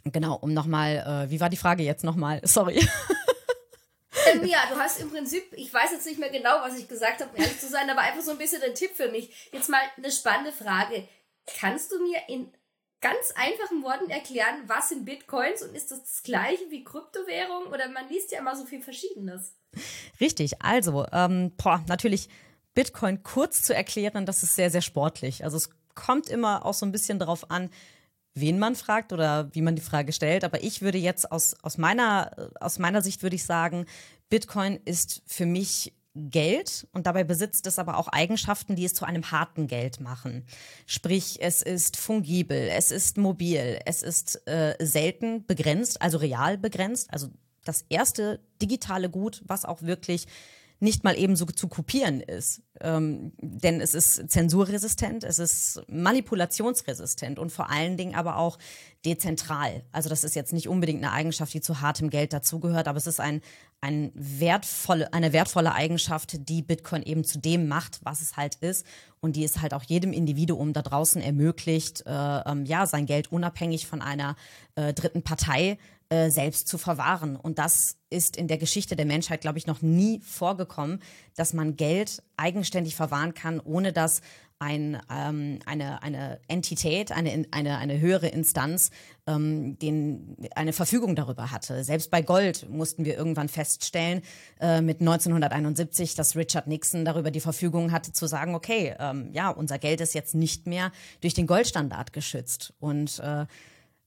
genau, 0.05 0.37
um 0.37 0.53
nochmal, 0.53 1.27
äh, 1.27 1.31
wie 1.31 1.41
war 1.41 1.49
die 1.49 1.57
Frage 1.57 1.83
jetzt 1.83 2.05
nochmal? 2.05 2.41
Sorry. 2.45 2.81
Ähm, 4.27 4.45
ja, 4.45 4.59
du 4.71 4.77
hast 4.77 5.01
im 5.01 5.11
Prinzip, 5.11 5.53
ich 5.53 5.73
weiß 5.73 5.93
jetzt 5.93 6.07
nicht 6.07 6.19
mehr 6.19 6.31
genau, 6.31 6.61
was 6.61 6.79
ich 6.79 6.89
gesagt 6.89 7.21
habe, 7.21 7.37
ehrlich 7.37 7.59
zu 7.59 7.69
sein, 7.69 7.89
aber 7.91 8.01
einfach 8.01 8.23
so 8.23 8.31
ein 8.31 8.39
bisschen 8.39 8.63
ein 8.63 8.75
Tipp 8.75 8.93
für 8.95 9.09
mich. 9.09 9.49
Jetzt 9.53 9.69
mal 9.69 9.81
eine 9.97 10.11
spannende 10.11 10.53
Frage. 10.53 11.09
Kannst 11.59 11.93
du 11.93 12.03
mir 12.03 12.21
in 12.29 12.53
ganz 13.01 13.33
einfachen 13.35 13.83
Worten 13.83 14.11
erklären, 14.11 14.63
was 14.67 14.91
sind 14.91 15.05
Bitcoins 15.05 15.63
und 15.63 15.75
ist 15.75 15.91
das 15.91 16.05
das 16.05 16.23
gleiche 16.23 16.71
wie 16.71 16.85
Kryptowährung 16.85 17.67
oder 17.67 17.89
man 17.89 18.09
liest 18.09 18.31
ja 18.31 18.39
immer 18.39 18.57
so 18.57 18.65
viel 18.65 18.81
Verschiedenes? 18.81 19.55
Richtig, 20.21 20.63
also, 20.63 21.07
ähm, 21.13 21.53
boah, 21.57 21.85
natürlich 21.89 22.29
Bitcoin 22.75 23.23
kurz 23.23 23.63
zu 23.63 23.75
erklären, 23.75 24.25
das 24.25 24.43
ist 24.43 24.55
sehr, 24.55 24.71
sehr 24.71 24.83
sportlich. 24.83 25.45
Also 25.45 25.57
es 25.57 25.71
kommt 25.95 26.29
immer 26.29 26.65
auch 26.65 26.75
so 26.75 26.87
ein 26.87 26.93
bisschen 26.93 27.19
darauf 27.19 27.51
an, 27.51 27.71
wen 28.35 28.59
man 28.59 28.75
fragt 28.75 29.13
oder 29.13 29.49
wie 29.55 29.63
man 29.63 29.77
die 29.77 29.83
Frage 29.83 30.13
stellt. 30.13 30.45
Aber 30.45 30.63
ich 30.63 30.83
würde 30.83 30.99
jetzt 30.99 31.31
aus, 31.31 31.55
aus, 31.63 31.79
meiner, 31.79 32.51
aus 32.61 32.79
meiner 32.79 33.03
Sicht 33.03 33.23
würde 33.23 33.37
ich 33.37 33.45
sagen, 33.45 33.87
Bitcoin 34.29 34.81
ist 34.85 35.23
für 35.27 35.47
mich 35.47 35.93
Geld 36.15 36.87
und 36.93 37.07
dabei 37.07 37.25
besitzt 37.25 37.67
es 37.67 37.79
aber 37.79 37.97
auch 37.97 38.09
Eigenschaften, 38.09 38.77
die 38.77 38.85
es 38.85 38.93
zu 38.93 39.07
einem 39.07 39.31
harten 39.31 39.67
Geld 39.67 40.01
machen. 40.01 40.45
Sprich, 40.87 41.39
es 41.41 41.63
ist 41.63 41.97
fungibel, 41.97 42.69
es 42.69 42.91
ist 42.91 43.17
mobil, 43.17 43.79
es 43.87 44.03
ist 44.03 44.47
äh, 44.47 44.75
selten 44.79 45.47
begrenzt, 45.47 46.03
also 46.03 46.19
real 46.19 46.59
begrenzt. 46.59 47.11
Also 47.13 47.29
das 47.65 47.87
erste 47.89 48.41
digitale 48.61 49.09
Gut, 49.09 49.43
was 49.47 49.65
auch 49.65 49.83
wirklich 49.83 50.27
nicht 50.83 51.05
mal 51.05 51.17
eben 51.17 51.37
so 51.37 51.47
zu 51.47 51.69
kopieren 51.69 52.21
ist. 52.21 52.61
Ähm, 52.81 53.33
denn 53.41 53.81
es 53.81 53.95
ist 53.95 54.29
zensurresistent, 54.29 55.23
es 55.23 55.39
ist 55.39 55.81
manipulationsresistent 55.87 57.39
und 57.39 57.53
vor 57.53 57.71
allen 57.71 57.97
Dingen 57.97 58.17
aber 58.17 58.37
auch 58.37 58.59
dezentral. 59.05 59.85
Also 59.93 60.09
das 60.09 60.25
ist 60.25 60.35
jetzt 60.35 60.53
nicht 60.53 60.69
unbedingt 60.69 60.99
eine 61.05 61.13
Eigenschaft, 61.13 61.55
die 61.55 61.61
zu 61.61 61.81
hartem 61.81 62.11
Geld 62.11 62.33
dazugehört, 62.33 62.89
aber 62.89 62.99
es 62.99 63.07
ist 63.07 63.21
ein, 63.21 63.43
ein 63.81 64.11
wertvolle, 64.15 65.13
eine 65.13 65.33
wertvolle 65.33 65.73
Eigenschaft, 65.73 66.49
die 66.49 66.63
Bitcoin 66.63 67.05
eben 67.05 67.23
zu 67.23 67.39
dem 67.39 67.69
macht, 67.69 68.01
was 68.03 68.21
es 68.21 68.37
halt 68.37 68.57
ist 68.57 68.85
und 69.21 69.37
die 69.37 69.45
es 69.45 69.61
halt 69.61 69.75
auch 69.75 69.85
jedem 69.85 70.13
Individuum 70.13 70.73
da 70.73 70.83
draußen 70.83 71.23
ermöglicht, 71.23 72.05
äh, 72.07 72.11
ähm, 72.11 72.65
ja, 72.65 72.87
sein 72.87 73.07
Geld 73.07 73.31
unabhängig 73.31 73.87
von 73.87 74.03
einer 74.03 74.35
äh, 74.75 74.93
dritten 74.93 75.23
Partei 75.23 75.79
äh, 76.13 76.31
selbst 76.31 76.69
zu 76.69 76.77
verwahren. 76.77 77.37
Und 77.37 77.59
das 77.59 77.97
ist 78.11 78.37
in 78.37 78.47
der 78.47 78.59
Geschichte 78.59 78.97
der 78.97 79.07
Menschheit, 79.07 79.41
glaube 79.41 79.57
ich, 79.57 79.67
noch 79.67 79.81
nie 79.81 80.21
vorgekommen, 80.21 81.01
dass 81.37 81.55
man 81.55 81.77
Geld 81.77 82.23
eigenständig 82.37 82.97
verwahren 82.97 83.33
kann, 83.33 83.61
ohne 83.61 83.95
dass 83.95 84.21
ein, 84.59 85.01
ähm, 85.11 85.61
eine, 85.65 86.03
eine 86.03 86.39
Entität, 86.49 87.13
eine, 87.13 87.47
eine, 87.51 87.79
eine 87.79 87.99
höhere 87.99 88.29
Instanz, 88.29 88.91
ähm, 89.27 89.79
den, 89.79 90.37
eine 90.55 90.75
Verfügung 90.75 91.17
darüber 91.17 91.51
hatte. 91.51 91.83
Selbst 91.83 92.11
bei 92.11 92.21
Gold 92.21 92.69
mussten 92.69 93.07
wir 93.07 93.17
irgendwann 93.17 93.49
feststellen, 93.49 94.21
äh, 94.61 94.83
mit 94.83 95.01
1971, 95.01 96.15
dass 96.15 96.37
Richard 96.37 96.67
Nixon 96.67 97.07
darüber 97.07 97.31
die 97.31 97.41
Verfügung 97.41 97.91
hatte 97.91 98.13
zu 98.13 98.27
sagen, 98.27 98.55
okay, 98.55 98.95
ähm, 98.99 99.31
ja, 99.33 99.49
unser 99.49 99.79
Geld 99.79 100.03
ist 100.03 100.13
jetzt 100.13 100.35
nicht 100.35 100.67
mehr 100.67 100.93
durch 101.23 101.33
den 101.33 101.47
Goldstandard 101.47 102.13
geschützt. 102.13 102.75
Und 102.81 103.19
äh, 103.21 103.47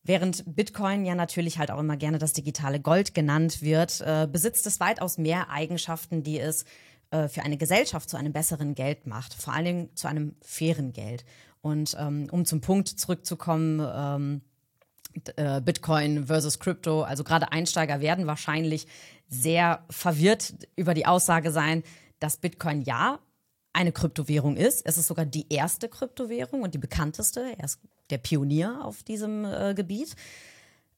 Während 0.06 0.56
Bitcoin 0.56 1.04
ja 1.04 1.16
natürlich 1.16 1.58
halt 1.58 1.72
auch 1.72 1.80
immer 1.80 1.98
gerne 1.98 2.20
das 2.20 2.32
digitale 2.32 2.80
Gold 2.80 3.16
genannt 3.16 3.64
wird, 3.64 4.02
äh, 4.02 4.28
besitzt 4.32 4.68
es 4.68 4.80
weitaus 4.80 5.18
mehr 5.18 5.50
Eigenschaften, 5.50 6.22
die 6.22 6.40
es 6.40 6.64
äh, 7.10 7.28
für 7.28 7.42
eine 7.42 7.58
Gesellschaft 7.58 8.10
zu 8.10 8.16
einem 8.16 8.32
besseren 8.32 8.76
Geld 8.76 9.08
macht, 9.08 9.34
vor 9.34 9.54
allen 9.54 9.66
Dingen 9.66 9.96
zu 9.96 10.08
einem 10.08 10.36
fairen 10.42 10.94
Geld. 10.94 11.26
Und 11.62 11.98
ähm, 12.00 12.28
um 12.32 12.46
zum 12.46 12.62
Punkt 12.62 12.88
zurückzukommen, 12.88 13.82
ähm, 13.84 14.42
äh, 15.38 15.60
Bitcoin 15.62 16.28
versus 16.28 16.60
Crypto, 16.60 17.02
also 17.02 17.24
gerade 17.24 17.52
Einsteiger 17.52 18.00
werden 18.00 18.28
wahrscheinlich 18.28 18.86
sehr 19.28 19.84
verwirrt 19.90 20.54
über 20.76 20.94
die 20.94 21.08
Aussage 21.08 21.52
sein, 21.52 21.82
dass 22.20 22.38
Bitcoin 22.38 22.84
ja 22.84 23.20
eine 23.74 23.92
Kryptowährung 23.92 24.56
ist. 24.56 24.86
Es 24.86 24.98
ist 24.98 25.08
sogar 25.08 25.26
die 25.26 25.52
erste 25.52 25.90
Kryptowährung 25.90 26.62
und 26.62 26.74
die 26.74 26.80
bekannteste. 26.80 27.56
Er 27.58 27.66
ist 27.66 27.80
der 28.10 28.18
Pionier 28.18 28.80
auf 28.84 29.04
diesem 29.04 29.46
äh, 29.46 29.74
Gebiet. 29.74 30.16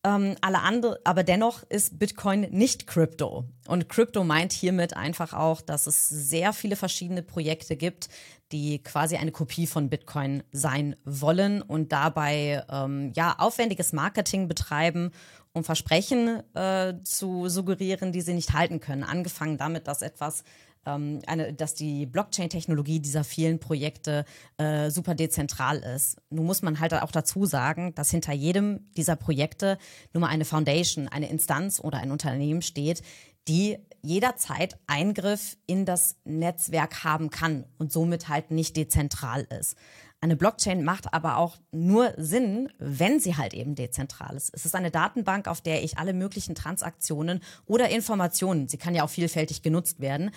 Ähm, 0.03 0.35
alle 0.41 0.61
andere, 0.61 0.99
aber 1.03 1.23
dennoch 1.23 1.63
ist 1.63 1.97
Bitcoin 1.97 2.41
nicht 2.51 2.87
Crypto. 2.87 3.45
Und 3.67 3.89
Crypto 3.89 4.23
meint 4.23 4.53
hiermit 4.53 4.95
einfach 4.95 5.33
auch, 5.33 5.59
dass 5.61 5.87
es 5.87 6.07
sehr 6.07 6.53
viele 6.53 6.75
verschiedene 6.75 7.23
Projekte 7.23 7.75
gibt, 7.75 8.09
die 8.51 8.81
quasi 8.81 9.17
eine 9.17 9.31
Kopie 9.31 9.67
von 9.67 9.89
Bitcoin 9.89 10.43
sein 10.51 10.95
wollen 11.03 11.61
und 11.61 11.91
dabei 11.91 12.63
ähm, 12.69 13.11
ja 13.15 13.35
aufwendiges 13.39 13.91
Marketing 13.91 14.47
betreiben, 14.47 15.11
um 15.51 15.63
Versprechen 15.63 16.43
äh, 16.55 16.93
zu 17.03 17.49
suggerieren, 17.49 18.11
die 18.11 18.21
sie 18.21 18.33
nicht 18.33 18.53
halten 18.53 18.79
können. 18.79 19.03
Angefangen 19.03 19.57
damit, 19.57 19.87
dass 19.87 20.01
etwas 20.01 20.43
ähm, 20.87 21.19
eine, 21.27 21.53
dass 21.53 21.75
die 21.75 22.05
Blockchain-Technologie 22.05 22.99
dieser 22.99 23.23
vielen 23.23 23.59
Projekte 23.59 24.25
äh, 24.57 24.89
super 24.89 25.13
dezentral 25.13 25.79
ist. 25.79 26.17
Nun 26.29 26.45
muss 26.45 26.61
man 26.61 26.79
halt 26.79 26.93
auch 26.93 27.11
dazu 27.11 27.45
sagen, 27.45 27.93
dass 27.95 28.09
hinter 28.09 28.33
jedem 28.33 28.91
dieser 28.95 29.17
Projekte 29.17 29.77
nur 30.13 30.21
mal 30.21 30.29
eine 30.29 30.45
Foundation, 30.45 31.07
eine 31.07 31.29
Instanz 31.29 31.79
oder 31.79 31.97
ein 31.99 32.11
Unternehmen 32.11 32.61
steht, 32.61 33.01
die 33.47 33.77
jederzeit 34.01 34.77
Eingriff 34.87 35.57
in 35.65 35.85
das 35.85 36.15
Netzwerk 36.23 37.03
haben 37.03 37.29
kann 37.29 37.65
und 37.77 37.91
somit 37.91 38.29
halt 38.29 38.51
nicht 38.51 38.77
dezentral 38.77 39.47
ist. 39.59 39.75
Eine 40.19 40.35
Blockchain 40.35 40.83
macht 40.83 41.13
aber 41.13 41.37
auch 41.37 41.57
nur 41.71 42.13
Sinn, 42.17 42.69
wenn 42.79 43.19
sie 43.19 43.37
halt 43.37 43.53
eben 43.53 43.75
dezentral 43.75 44.35
ist. 44.35 44.51
Es 44.53 44.65
ist 44.65 44.73
eine 44.73 44.89
Datenbank, 44.89 45.47
auf 45.47 45.61
der 45.61 45.83
ich 45.83 45.99
alle 45.99 46.13
möglichen 46.13 46.55
Transaktionen 46.55 47.41
oder 47.65 47.89
Informationen, 47.89 48.67
sie 48.67 48.77
kann 48.77 48.95
ja 48.95 49.03
auch 49.03 49.11
vielfältig 49.11 49.61
genutzt 49.61 49.99
werden, 49.99 50.31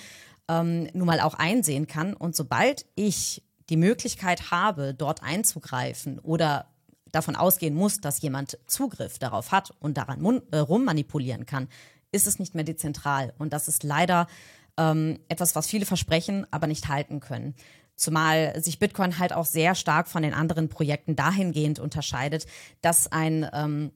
ähm, 0.51 0.89
nun 0.93 1.07
mal 1.07 1.21
auch 1.21 1.35
einsehen 1.35 1.87
kann. 1.87 2.13
Und 2.13 2.35
sobald 2.35 2.85
ich 2.97 3.43
die 3.69 3.77
Möglichkeit 3.77 4.51
habe, 4.51 4.95
dort 4.95 5.23
einzugreifen 5.23 6.19
oder 6.19 6.67
davon 7.13 7.37
ausgehen 7.37 7.75
muss, 7.75 8.01
dass 8.01 8.21
jemand 8.21 8.59
Zugriff 8.67 9.19
darauf 9.19 9.53
hat 9.53 9.73
und 9.81 9.97
daran 9.97 10.43
äh, 10.51 10.59
rummanipulieren 10.59 11.47
kann, 11.47 11.69
ist 12.13 12.27
es 12.27 12.39
nicht 12.39 12.55
mehr 12.55 12.65
dezentral. 12.65 13.33
Und 13.39 13.53
das 13.53 13.69
ist 13.69 13.85
leider 13.85 14.27
ähm, 14.77 15.21
etwas, 15.29 15.55
was 15.55 15.69
viele 15.69 15.87
versprechen, 15.87 16.47
aber 16.51 16.67
nicht 16.67 16.89
halten 16.89 17.21
können. 17.21 17.55
Zumal 17.95 18.61
sich 18.61 18.79
Bitcoin 18.79 19.19
halt 19.19 19.33
auch 19.33 19.45
sehr 19.45 19.75
stark 19.75 20.09
von 20.09 20.23
den 20.23 20.35
anderen 20.35 20.69
Projekten 20.69 21.17
dahingehend 21.17 21.79
unterscheidet, 21.79 22.47
dass 22.81 23.13
ein 23.13 23.49
ähm, 23.53 23.93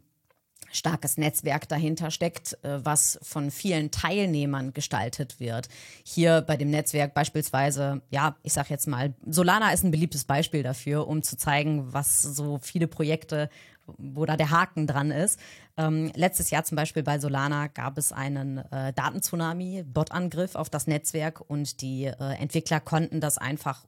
starkes 0.73 1.16
Netzwerk 1.16 1.68
dahinter 1.68 2.11
steckt, 2.11 2.58
äh, 2.64 2.84
was 2.84 3.18
von 3.23 3.50
vielen 3.50 3.90
Teilnehmern 3.90 4.73
gestaltet 4.73 5.40
wird. 5.40 5.68
Hier 6.04 6.42
bei 6.42 6.56
dem 6.56 6.70
Netzwerk 6.70 7.14
beispielsweise, 7.14 8.02
ja, 8.11 8.37
ich 8.42 8.52
sag 8.52 8.70
jetzt 8.70 8.88
mal, 8.88 9.14
Solana 9.25 9.73
ist 9.73 9.84
ein 9.84 9.90
beliebtes 9.90 10.25
Beispiel 10.25 10.62
dafür, 10.62 11.06
um 11.06 11.23
zu 11.23 11.37
zeigen, 11.37 11.92
was 11.92 12.23
so 12.23 12.58
viele 12.61 12.88
Projekte, 12.88 13.49
wo 13.87 14.25
da 14.25 14.37
der 14.37 14.50
Haken 14.50 14.87
dran 14.87 15.11
ist. 15.11 15.38
Ähm, 15.76 16.11
letztes 16.14 16.50
Jahr 16.50 16.64
zum 16.64 16.76
Beispiel 16.76 17.02
bei 17.02 17.18
Solana 17.18 17.68
gab 17.68 17.99
es 17.99 18.12
einen 18.12 18.58
äh, 18.58 18.92
Datenzunami, 18.92 19.84
Bot-Angriff 19.84 20.54
auf 20.54 20.70
das 20.70 20.87
Netzwerk 20.87 21.40
und 21.40 21.80
die 21.80 22.04
äh, 22.04 22.34
Entwickler 22.38 22.80
konnten 22.80 23.20
das 23.20 23.38
einfach 23.38 23.84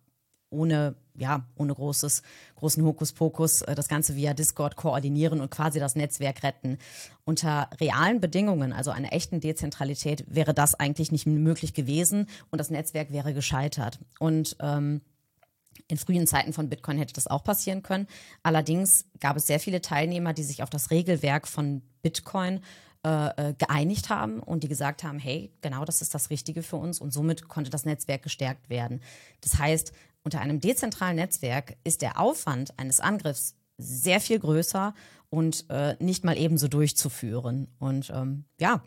ohne, 0.51 0.95
ja, 1.19 1.47
ohne 1.57 1.75
großes, 1.75 2.23
großen 2.57 2.85
Hokuspokus 2.85 3.63
äh, 3.63 3.75
das 3.75 3.89
Ganze 3.89 4.17
via 4.17 4.35
Discord 4.35 4.77
koordinieren 4.77 5.41
und 5.41 5.51
quasi 5.51 5.79
das 5.79 5.97
Netzwerk 5.97 6.43
retten. 6.43 6.79
Unter 7.25 7.71
realen 7.81 8.21
Bedingungen, 8.21 8.73
also 8.73 8.91
einer 8.91 9.13
echten 9.13 9.41
Dezentralität, 9.41 10.25
wäre 10.29 10.55
das 10.55 10.75
eigentlich 10.75 11.13
nicht 11.13 11.27
möglich 11.27 11.75
gewesen 11.75 12.29
und 12.51 12.59
das 12.59 12.71
Netzwerk 12.71 13.13
wäre 13.13 13.35
gescheitert. 13.35 13.99
Und 14.19 14.57
ähm, 14.61 15.01
in 15.89 15.99
frühen 15.99 16.27
Zeiten 16.27 16.53
von 16.53 16.69
Bitcoin 16.69 16.99
hätte 16.99 17.13
das 17.13 17.27
auch 17.27 17.45
passieren 17.45 17.83
können. 17.83 18.07
Allerdings 18.43 19.07
gab 19.21 19.37
es 19.37 19.47
sehr 19.47 19.61
viele 19.61 19.81
Teilnehmer, 19.81 20.33
die 20.33 20.43
sich 20.43 20.63
auf 20.63 20.71
das 20.71 20.91
Regelwerk 20.91 21.47
von 21.47 21.83
Bitcoin 22.03 22.61
äh, 23.05 23.51
äh 23.51 23.55
geeinigt 23.55 24.11
haben 24.11 24.41
und 24.41 24.65
die 24.65 24.69
gesagt 24.69 25.05
haben, 25.05 25.19
hey, 25.19 25.53
genau 25.61 25.85
das 25.85 26.03
ist 26.03 26.15
das 26.15 26.31
Richtige 26.31 26.63
für 26.63 26.77
uns 26.77 27.01
und 27.01 27.13
somit 27.13 27.49
konnte 27.49 27.71
das 27.71 27.85
Netzwerk 27.85 28.23
gestärkt 28.23 28.69
werden. 28.69 29.01
Das 29.43 29.59
heißt, 29.59 29.93
unter 30.27 30.41
einem 30.41 30.61
dezentralen 30.61 31.15
Netzwerk 31.15 31.77
ist 31.85 32.03
der 32.03 32.19
Aufwand 32.19 32.77
eines 32.81 32.99
Angriffs 32.99 33.55
sehr 33.79 34.21
viel 34.21 34.41
größer 34.41 34.93
und 35.31 35.67
äh, 35.71 35.95
nicht 36.01 36.25
mal 36.25 36.37
ebenso 36.37 36.67
durchzuführen. 36.67 37.69
Und 37.79 38.11
ähm, 38.11 38.45
ja, 38.59 38.83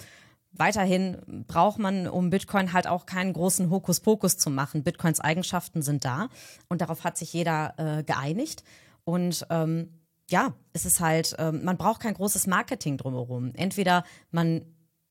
weiterhin 0.52 1.46
braucht 1.48 1.80
man, 1.80 2.10
um 2.10 2.30
Bitcoin 2.30 2.74
halt 2.74 2.88
auch 2.88 3.06
keinen 3.06 3.32
großen 3.32 3.70
Hokuspokus 3.70 4.38
zu 4.38 4.50
machen. 4.50 4.84
Bitcoins 4.84 5.22
Eigenschaften 5.22 5.82
sind 5.82 6.04
da 6.04 6.28
und 6.68 6.82
darauf 6.82 7.06
hat 7.06 7.18
sich 7.18 7.32
jeder 7.32 7.74
äh, 7.78 8.04
geeinigt. 8.04 8.66
Und 9.06 9.48
ähm, 9.50 9.94
ja, 10.30 10.54
es 10.74 10.86
ist 10.86 11.00
halt, 11.00 11.38
ähm, 11.40 11.64
man 11.64 11.78
braucht 11.78 12.02
kein 12.02 12.16
großes 12.16 12.48
Marketing 12.48 12.98
drumherum. 12.98 13.54
Entweder 13.56 14.04
man 14.32 14.66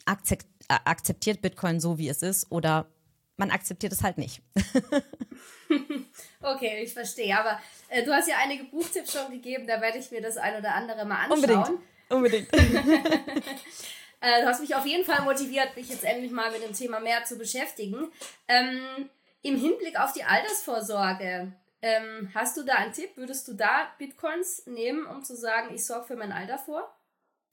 akzeptiert 0.04 1.40
Bitcoin 1.40 1.80
so, 1.80 1.96
wie 1.96 2.10
es 2.10 2.20
ist, 2.20 2.52
oder 2.52 2.86
man 3.38 3.50
akzeptiert 3.50 3.92
es 3.92 4.02
halt 4.02 4.18
nicht. 4.18 4.42
okay, 6.42 6.82
ich 6.82 6.92
verstehe. 6.92 7.38
Aber 7.38 7.58
äh, 7.88 8.04
du 8.04 8.12
hast 8.12 8.28
ja 8.28 8.36
einige 8.42 8.64
Buchtipps 8.64 9.12
schon 9.12 9.30
gegeben, 9.30 9.66
da 9.66 9.80
werde 9.80 9.98
ich 9.98 10.10
mir 10.10 10.20
das 10.20 10.36
ein 10.36 10.56
oder 10.58 10.74
andere 10.74 11.06
mal 11.06 11.24
anschauen. 11.24 11.80
Unbedingt. 12.10 12.48
Unbedingt. 12.52 12.52
äh, 14.20 14.42
du 14.42 14.46
hast 14.46 14.60
mich 14.60 14.74
auf 14.74 14.86
jeden 14.86 15.04
Fall 15.04 15.22
motiviert, 15.22 15.76
mich 15.76 15.88
jetzt 15.88 16.04
endlich 16.04 16.32
mal 16.32 16.50
mit 16.50 16.62
dem 16.62 16.72
Thema 16.72 17.00
mehr 17.00 17.24
zu 17.24 17.38
beschäftigen. 17.38 18.10
Ähm, 18.48 19.08
Im 19.42 19.56
Hinblick 19.56 19.98
auf 19.98 20.12
die 20.12 20.24
Altersvorsorge, 20.24 21.52
ähm, 21.80 22.30
hast 22.34 22.56
du 22.56 22.64
da 22.64 22.74
einen 22.74 22.92
Tipp? 22.92 23.10
Würdest 23.16 23.46
du 23.46 23.54
da 23.54 23.88
Bitcoins 23.98 24.66
nehmen, 24.66 25.06
um 25.06 25.22
zu 25.22 25.36
sagen, 25.36 25.72
ich 25.74 25.84
sorge 25.84 26.06
für 26.06 26.16
mein 26.16 26.32
Alter 26.32 26.58
vor? 26.58 26.92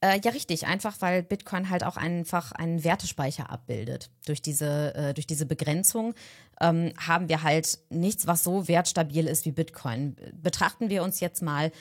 Äh, 0.05 0.19
ja, 0.23 0.31
richtig. 0.31 0.67
Einfach, 0.67 0.95
weil 0.99 1.23
Bitcoin 1.23 1.69
halt 1.69 1.83
auch 1.83 1.97
einfach 1.97 2.51
einen 2.51 2.83
Wertespeicher 2.83 3.49
abbildet. 3.49 4.11
Durch 4.27 4.41
diese, 4.41 4.93
äh, 4.93 5.13
durch 5.15 5.25
diese 5.25 5.47
Begrenzung 5.47 6.13
ähm, 6.61 6.93
haben 6.97 7.27
wir 7.27 7.41
halt 7.41 7.79
nichts, 7.89 8.27
was 8.27 8.43
so 8.43 8.67
wertstabil 8.67 9.25
ist 9.25 9.45
wie 9.45 9.51
Bitcoin. 9.51 10.15
Betrachten 10.33 10.89
wir 10.89 11.01
uns 11.03 11.19
jetzt 11.21 11.41
mal 11.41 11.71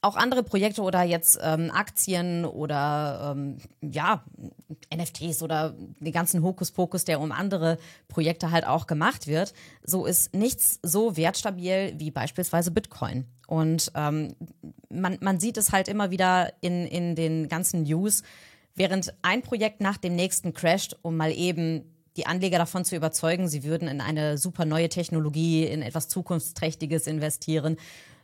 auch 0.00 0.16
andere 0.16 0.42
Projekte 0.42 0.82
oder 0.82 1.02
jetzt 1.02 1.38
ähm, 1.42 1.70
Aktien 1.72 2.44
oder 2.44 3.34
ähm, 3.36 3.58
ja, 3.80 4.24
NFTs 4.94 5.42
oder 5.42 5.74
den 5.98 6.12
ganzen 6.12 6.42
Hokuspokus, 6.42 7.04
der 7.04 7.20
um 7.20 7.32
andere 7.32 7.78
Projekte 8.06 8.50
halt 8.50 8.66
auch 8.66 8.86
gemacht 8.86 9.26
wird, 9.26 9.54
so 9.82 10.06
ist 10.06 10.34
nichts 10.34 10.78
so 10.82 11.16
wertstabil 11.16 11.94
wie 11.96 12.10
beispielsweise 12.10 12.70
Bitcoin. 12.70 13.26
Und 13.48 13.90
ähm, 13.96 14.34
man, 14.88 15.18
man 15.20 15.40
sieht 15.40 15.56
es 15.56 15.72
halt 15.72 15.88
immer 15.88 16.10
wieder 16.10 16.52
in, 16.60 16.86
in 16.86 17.16
den 17.16 17.48
ganzen 17.48 17.82
News, 17.82 18.22
während 18.76 19.14
ein 19.22 19.42
Projekt 19.42 19.80
nach 19.80 19.96
dem 19.96 20.14
nächsten 20.14 20.54
crasht, 20.54 20.96
um 21.02 21.16
mal 21.16 21.32
eben 21.32 21.94
die 22.16 22.26
Anleger 22.26 22.58
davon 22.58 22.84
zu 22.84 22.96
überzeugen, 22.96 23.48
sie 23.48 23.64
würden 23.64 23.88
in 23.88 24.00
eine 24.00 24.38
super 24.38 24.64
neue 24.64 24.88
Technologie, 24.88 25.64
in 25.64 25.82
etwas 25.82 26.08
Zukunftsträchtiges 26.08 27.06
investieren 27.06 27.76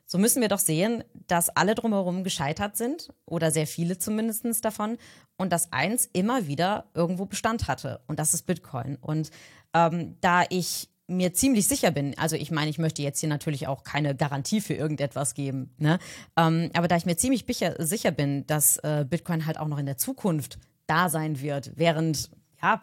so 0.06 0.18
müssen 0.18 0.42
wir 0.42 0.48
doch 0.48 0.58
sehen, 0.58 1.02
dass 1.26 1.48
alle 1.50 1.74
drumherum 1.74 2.24
gescheitert 2.24 2.76
sind 2.76 3.08
oder 3.24 3.50
sehr 3.50 3.66
viele 3.66 3.98
zumindest 3.98 4.64
davon 4.64 4.98
und 5.36 5.52
dass 5.52 5.72
eins 5.72 6.08
immer 6.12 6.46
wieder 6.46 6.86
irgendwo 6.94 7.26
Bestand 7.26 7.68
hatte 7.68 8.00
und 8.06 8.18
das 8.18 8.34
ist 8.34 8.46
Bitcoin. 8.46 8.96
Und 8.96 9.30
ähm, 9.72 10.16
da 10.20 10.44
ich 10.48 10.88
mir 11.06 11.34
ziemlich 11.34 11.66
sicher 11.66 11.90
bin, 11.90 12.16
also 12.18 12.36
ich 12.36 12.50
meine, 12.50 12.70
ich 12.70 12.78
möchte 12.78 13.02
jetzt 13.02 13.20
hier 13.20 13.28
natürlich 13.28 13.66
auch 13.66 13.82
keine 13.82 14.14
Garantie 14.14 14.60
für 14.60 14.74
irgendetwas 14.74 15.34
geben, 15.34 15.74
ne? 15.76 15.98
Ähm, 16.36 16.70
aber 16.74 16.88
da 16.88 16.96
ich 16.96 17.04
mir 17.04 17.16
ziemlich 17.16 17.44
sicher 17.78 18.10
bin, 18.10 18.46
dass 18.46 18.78
äh, 18.78 19.04
Bitcoin 19.08 19.46
halt 19.46 19.58
auch 19.58 19.68
noch 19.68 19.78
in 19.78 19.86
der 19.86 19.98
Zukunft 19.98 20.58
da 20.86 21.08
sein 21.08 21.40
wird, 21.40 21.72
während 21.76 22.30
ja 22.62 22.82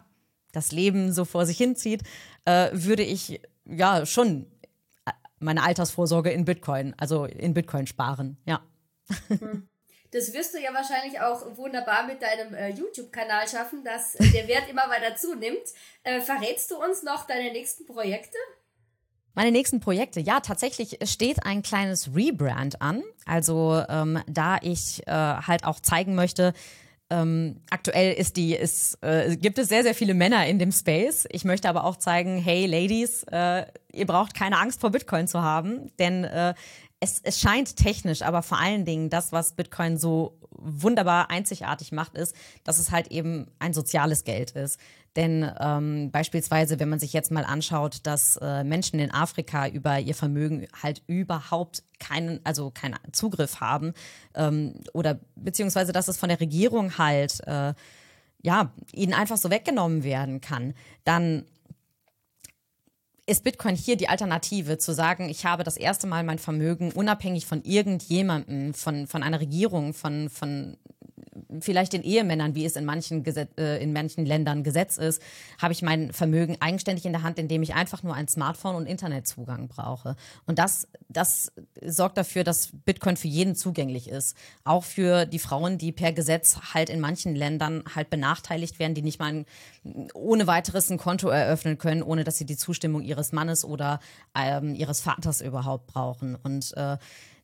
das 0.52 0.70
Leben 0.70 1.12
so 1.12 1.24
vor 1.24 1.46
sich 1.46 1.56
hinzieht, 1.56 2.02
äh, 2.44 2.68
würde 2.72 3.02
ich 3.02 3.40
ja 3.64 4.06
schon 4.06 4.46
meine 5.42 5.62
Altersvorsorge 5.62 6.30
in 6.30 6.44
Bitcoin, 6.44 6.94
also 6.98 7.24
in 7.24 7.54
Bitcoin 7.54 7.86
sparen, 7.86 8.38
ja. 8.46 8.62
Hm. 9.28 9.68
Das 10.12 10.34
wirst 10.34 10.52
du 10.52 10.60
ja 10.60 10.74
wahrscheinlich 10.74 11.20
auch 11.20 11.56
wunderbar 11.56 12.06
mit 12.06 12.20
deinem 12.20 12.52
äh, 12.52 12.68
YouTube-Kanal 12.68 13.48
schaffen, 13.48 13.82
dass 13.82 14.14
äh, 14.16 14.28
der 14.30 14.46
Wert 14.46 14.68
immer 14.68 14.82
weiter 14.90 15.16
zunimmt. 15.16 15.62
Äh, 16.02 16.20
verrätst 16.20 16.70
du 16.70 16.76
uns 16.76 17.02
noch 17.02 17.26
deine 17.26 17.50
nächsten 17.50 17.86
Projekte? 17.86 18.36
Meine 19.34 19.50
nächsten 19.50 19.80
Projekte, 19.80 20.20
ja, 20.20 20.40
tatsächlich 20.40 20.98
steht 21.04 21.46
ein 21.46 21.62
kleines 21.62 22.14
Rebrand 22.14 22.82
an. 22.82 23.02
Also 23.24 23.82
ähm, 23.88 24.22
da 24.26 24.58
ich 24.60 25.06
äh, 25.06 25.10
halt 25.10 25.64
auch 25.64 25.80
zeigen 25.80 26.14
möchte, 26.14 26.52
ähm, 27.12 27.60
aktuell 27.68 28.14
ist 28.14 28.38
die, 28.38 28.54
ist, 28.54 28.96
äh, 29.02 29.36
gibt 29.36 29.58
es 29.58 29.68
sehr, 29.68 29.82
sehr 29.82 29.94
viele 29.94 30.14
Männer 30.14 30.46
in 30.46 30.58
dem 30.58 30.72
Space. 30.72 31.26
Ich 31.30 31.44
möchte 31.44 31.68
aber 31.68 31.84
auch 31.84 31.96
zeigen, 31.96 32.38
hey 32.38 32.64
Ladies, 32.64 33.24
äh, 33.30 33.66
ihr 33.92 34.06
braucht 34.06 34.34
keine 34.34 34.58
Angst 34.58 34.80
vor 34.80 34.90
Bitcoin 34.90 35.28
zu 35.28 35.42
haben, 35.42 35.94
denn 35.98 36.24
äh, 36.24 36.54
es, 37.00 37.20
es 37.22 37.38
scheint 37.38 37.76
technisch, 37.76 38.22
aber 38.22 38.42
vor 38.42 38.58
allen 38.58 38.86
Dingen 38.86 39.10
das, 39.10 39.30
was 39.30 39.52
Bitcoin 39.52 39.98
so 39.98 40.38
wunderbar 40.50 41.30
einzigartig 41.30 41.92
macht, 41.92 42.14
ist, 42.14 42.34
dass 42.64 42.78
es 42.78 42.90
halt 42.90 43.08
eben 43.08 43.48
ein 43.58 43.74
soziales 43.74 44.24
Geld 44.24 44.52
ist. 44.52 44.78
Denn 45.16 45.50
ähm, 45.60 46.10
beispielsweise, 46.10 46.80
wenn 46.80 46.88
man 46.88 46.98
sich 46.98 47.12
jetzt 47.12 47.30
mal 47.30 47.44
anschaut, 47.44 48.00
dass 48.04 48.36
äh, 48.36 48.64
Menschen 48.64 48.98
in 48.98 49.10
Afrika 49.10 49.68
über 49.68 49.98
ihr 49.98 50.14
Vermögen 50.14 50.66
halt 50.82 51.02
überhaupt 51.06 51.82
keinen, 51.98 52.40
also 52.44 52.70
keinen 52.70 52.96
Zugriff 53.12 53.60
haben 53.60 53.92
ähm, 54.34 54.74
oder 54.94 55.20
beziehungsweise, 55.36 55.92
dass 55.92 56.08
es 56.08 56.16
von 56.16 56.30
der 56.30 56.40
Regierung 56.40 56.96
halt 56.96 57.40
äh, 57.46 57.74
ja 58.40 58.72
ihnen 58.92 59.12
einfach 59.12 59.36
so 59.36 59.50
weggenommen 59.50 60.02
werden 60.02 60.40
kann, 60.40 60.74
dann 61.04 61.44
ist 63.26 63.44
Bitcoin 63.44 63.76
hier 63.76 63.96
die 63.96 64.08
Alternative, 64.08 64.78
zu 64.78 64.92
sagen, 64.92 65.28
ich 65.28 65.46
habe 65.46 65.62
das 65.62 65.76
erste 65.76 66.06
Mal 66.06 66.24
mein 66.24 66.38
Vermögen 66.38 66.90
unabhängig 66.90 67.46
von 67.46 67.62
irgendjemandem, 67.62 68.74
von, 68.74 69.06
von 69.06 69.22
einer 69.22 69.40
Regierung, 69.40 69.94
von, 69.94 70.28
von 70.28 70.76
vielleicht 71.60 71.92
den 71.92 72.02
Ehemännern, 72.02 72.54
wie 72.54 72.64
es 72.64 72.76
in 72.76 72.84
manchen, 72.84 73.22
Gesetz, 73.22 73.50
äh, 73.58 73.82
in 73.82 73.92
manchen 73.92 74.26
Ländern 74.26 74.64
Gesetz 74.64 74.96
ist, 74.96 75.22
habe 75.60 75.72
ich 75.72 75.82
mein 75.82 76.12
Vermögen 76.12 76.56
eigenständig 76.60 77.04
in 77.04 77.12
der 77.12 77.22
Hand, 77.22 77.38
indem 77.38 77.62
ich 77.62 77.74
einfach 77.74 78.02
nur 78.02 78.14
ein 78.14 78.28
Smartphone 78.28 78.76
und 78.76 78.86
Internetzugang 78.86 79.68
brauche. 79.68 80.16
Und 80.46 80.58
das, 80.58 80.88
das 81.08 81.52
sorgt 81.84 82.16
dafür, 82.16 82.44
dass 82.44 82.70
Bitcoin 82.84 83.16
für 83.16 83.28
jeden 83.28 83.54
zugänglich 83.54 84.08
ist. 84.08 84.36
Auch 84.64 84.84
für 84.84 85.26
die 85.26 85.38
Frauen, 85.38 85.78
die 85.78 85.92
per 85.92 86.12
Gesetz 86.12 86.58
halt 86.74 86.90
in 86.90 87.00
manchen 87.00 87.34
Ländern 87.34 87.84
halt 87.94 88.10
benachteiligt 88.10 88.78
werden, 88.78 88.94
die 88.94 89.02
nicht 89.02 89.18
mal 89.18 89.32
ein, 89.32 89.46
ohne 90.14 90.46
weiteres 90.46 90.90
ein 90.90 90.98
Konto 90.98 91.28
eröffnen 91.28 91.78
können, 91.78 92.02
ohne 92.02 92.24
dass 92.24 92.38
sie 92.38 92.46
die 92.46 92.56
Zustimmung 92.56 93.02
ihres 93.02 93.32
Mannes 93.32 93.64
oder 93.64 94.00
ähm, 94.34 94.74
ihres 94.74 95.00
Vaters 95.00 95.40
überhaupt 95.40 95.86
brauchen. 95.86 96.36
Und 96.36 96.76
äh, 96.76 96.98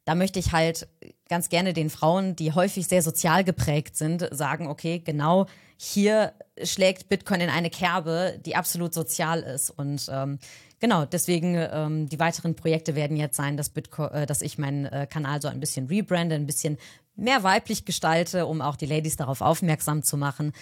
da 0.08 0.14
möchte 0.14 0.38
ich 0.38 0.52
halt 0.52 0.88
ganz 1.28 1.50
gerne 1.50 1.74
den 1.74 1.90
Frauen, 1.90 2.34
die 2.34 2.52
häufig 2.52 2.88
sehr 2.88 3.02
sozial 3.02 3.44
geprägt 3.44 3.94
sind, 3.94 4.26
sagen, 4.30 4.66
okay, 4.66 5.00
genau 5.00 5.44
hier 5.76 6.32
schlägt 6.62 7.10
Bitcoin 7.10 7.42
in 7.42 7.50
eine 7.50 7.68
Kerbe, 7.68 8.40
die 8.46 8.56
absolut 8.56 8.94
sozial 8.94 9.40
ist. 9.42 9.68
Und 9.68 10.08
ähm, 10.10 10.38
genau, 10.80 11.04
deswegen 11.04 11.56
ähm, 11.56 12.08
die 12.08 12.18
weiteren 12.18 12.56
Projekte 12.56 12.94
werden 12.94 13.18
jetzt 13.18 13.36
sein, 13.36 13.58
dass, 13.58 13.68
Bitcoin, 13.68 14.10
äh, 14.12 14.24
dass 14.24 14.40
ich 14.40 14.56
meinen 14.56 14.86
äh, 14.86 15.06
Kanal 15.06 15.42
so 15.42 15.48
ein 15.48 15.60
bisschen 15.60 15.88
rebrande, 15.88 16.36
ein 16.36 16.46
bisschen 16.46 16.78
mehr 17.14 17.42
weiblich 17.42 17.84
gestalte, 17.84 18.46
um 18.46 18.62
auch 18.62 18.76
die 18.76 18.86
Ladies 18.86 19.16
darauf 19.16 19.42
aufmerksam 19.42 20.02
zu 20.02 20.16
machen. 20.16 20.54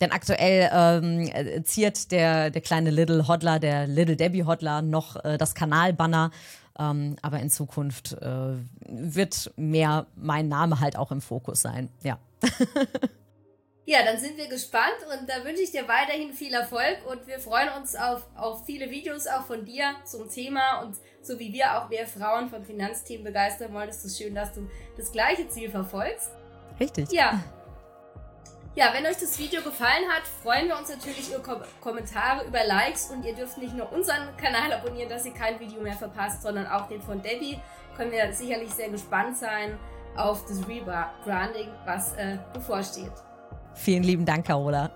Denn 0.00 0.12
aktuell 0.12 0.70
ähm, 0.72 1.64
ziert 1.64 2.10
der, 2.10 2.50
der 2.50 2.62
kleine 2.62 2.90
Little 2.90 3.28
Hodler, 3.28 3.60
der 3.60 3.86
Little 3.86 4.16
Debbie 4.16 4.44
Hodler, 4.44 4.80
noch 4.80 5.22
äh, 5.22 5.36
das 5.36 5.54
Kanalbanner. 5.54 6.30
Ähm, 6.78 7.16
aber 7.22 7.38
in 7.40 7.50
Zukunft 7.50 8.14
äh, 8.14 8.56
wird 8.86 9.52
mehr 9.56 10.06
mein 10.16 10.48
Name 10.48 10.80
halt 10.80 10.96
auch 10.96 11.12
im 11.12 11.20
Fokus 11.20 11.62
sein. 11.62 11.88
Ja. 12.02 12.18
ja, 13.86 14.04
dann 14.04 14.18
sind 14.18 14.36
wir 14.36 14.48
gespannt 14.48 14.98
und 15.12 15.28
da 15.28 15.44
wünsche 15.44 15.62
ich 15.62 15.70
dir 15.70 15.86
weiterhin 15.86 16.32
viel 16.32 16.52
Erfolg 16.52 16.98
und 17.08 17.26
wir 17.26 17.38
freuen 17.38 17.68
uns 17.80 17.94
auf, 17.94 18.26
auf 18.36 18.64
viele 18.66 18.90
Videos 18.90 19.26
auch 19.26 19.44
von 19.44 19.64
dir 19.64 19.94
zum 20.04 20.28
Thema 20.28 20.82
und 20.82 20.96
so 21.22 21.38
wie 21.38 21.52
wir 21.52 21.78
auch 21.78 21.88
mehr 21.88 22.06
Frauen 22.06 22.50
von 22.50 22.64
Finanzthemen 22.64 23.24
begeistern 23.24 23.72
wollen, 23.72 23.88
ist 23.88 24.04
es 24.04 24.18
schön, 24.18 24.34
dass 24.34 24.52
du 24.52 24.68
das 24.96 25.12
gleiche 25.12 25.48
Ziel 25.48 25.70
verfolgst. 25.70 26.30
Richtig. 26.80 27.12
Ja, 27.12 27.42
ja, 28.76 28.92
wenn 28.92 29.06
euch 29.06 29.16
das 29.16 29.38
Video 29.38 29.62
gefallen 29.62 30.08
hat, 30.08 30.22
freuen 30.42 30.68
wir 30.68 30.76
uns 30.76 30.88
natürlich 30.88 31.28
über 31.28 31.40
Kom 31.40 31.62
Kommentare, 31.80 32.44
über 32.44 32.64
Likes 32.64 33.10
und 33.10 33.24
ihr 33.24 33.34
dürft 33.34 33.56
nicht 33.58 33.74
nur 33.74 33.92
unseren 33.92 34.36
Kanal 34.36 34.72
abonnieren, 34.72 35.08
dass 35.08 35.24
ihr 35.24 35.32
kein 35.32 35.60
Video 35.60 35.80
mehr 35.80 35.94
verpasst, 35.94 36.42
sondern 36.42 36.66
auch 36.66 36.88
den 36.88 37.00
von 37.00 37.22
Debbie. 37.22 37.60
Können 37.96 38.10
wir 38.10 38.32
sicherlich 38.32 38.70
sehr 38.70 38.88
gespannt 38.88 39.36
sein 39.36 39.78
auf 40.16 40.44
das 40.46 40.66
Rebranding, 40.66 41.68
was 41.84 42.14
äh, 42.14 42.38
bevorsteht. 42.52 43.12
Vielen 43.74 44.02
lieben 44.02 44.24
Dank, 44.24 44.46
Carola. 44.46 44.90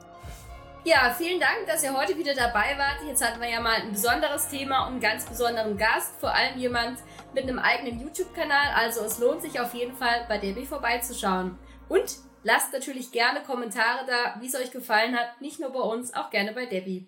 Ja, 0.85 1.15
vielen 1.17 1.39
Dank, 1.39 1.67
dass 1.67 1.83
ihr 1.85 1.97
heute 1.97 2.17
wieder 2.17 2.35
dabei 2.35 2.77
wart. 2.79 2.99
Jetzt 3.07 3.25
hatten 3.25 3.41
wir 3.41 3.49
ja 3.49 3.61
mal 3.61 3.75
ein 3.75 3.93
besonderes 3.93 4.49
Thema 4.49 4.87
und 4.87 4.93
einen 4.95 5.01
ganz 5.01 5.27
besonderen 5.27 5.77
Gast, 5.77 6.15
vor 6.19 6.33
allem 6.33 6.57
jemand 6.57 6.99
mit 7.35 7.45
einem 7.45 7.59
eigenen 7.59 8.01
YouTube-Kanal. 8.01 8.73
Also 8.75 9.03
es 9.05 9.19
lohnt 9.19 9.43
sich 9.43 9.61
auf 9.61 9.75
jeden 9.75 9.95
Fall, 9.97 10.25
bei 10.29 10.39
Debbie 10.39 10.67
vorbeizuschauen. 10.67 11.59
Und 11.89 12.17
Lasst 12.43 12.73
natürlich 12.73 13.13
gerne 13.13 13.43
Kommentare 13.43 14.07
da, 14.07 14.41
wie 14.41 14.47
es 14.47 14.55
euch 14.55 14.71
gefallen 14.71 15.19
hat. 15.19 15.41
Nicht 15.41 15.61
nur 15.61 15.71
bei 15.71 15.81
uns, 15.81 16.15
auch 16.15 16.31
gerne 16.31 16.53
bei 16.53 16.67
Debbie. 16.67 17.07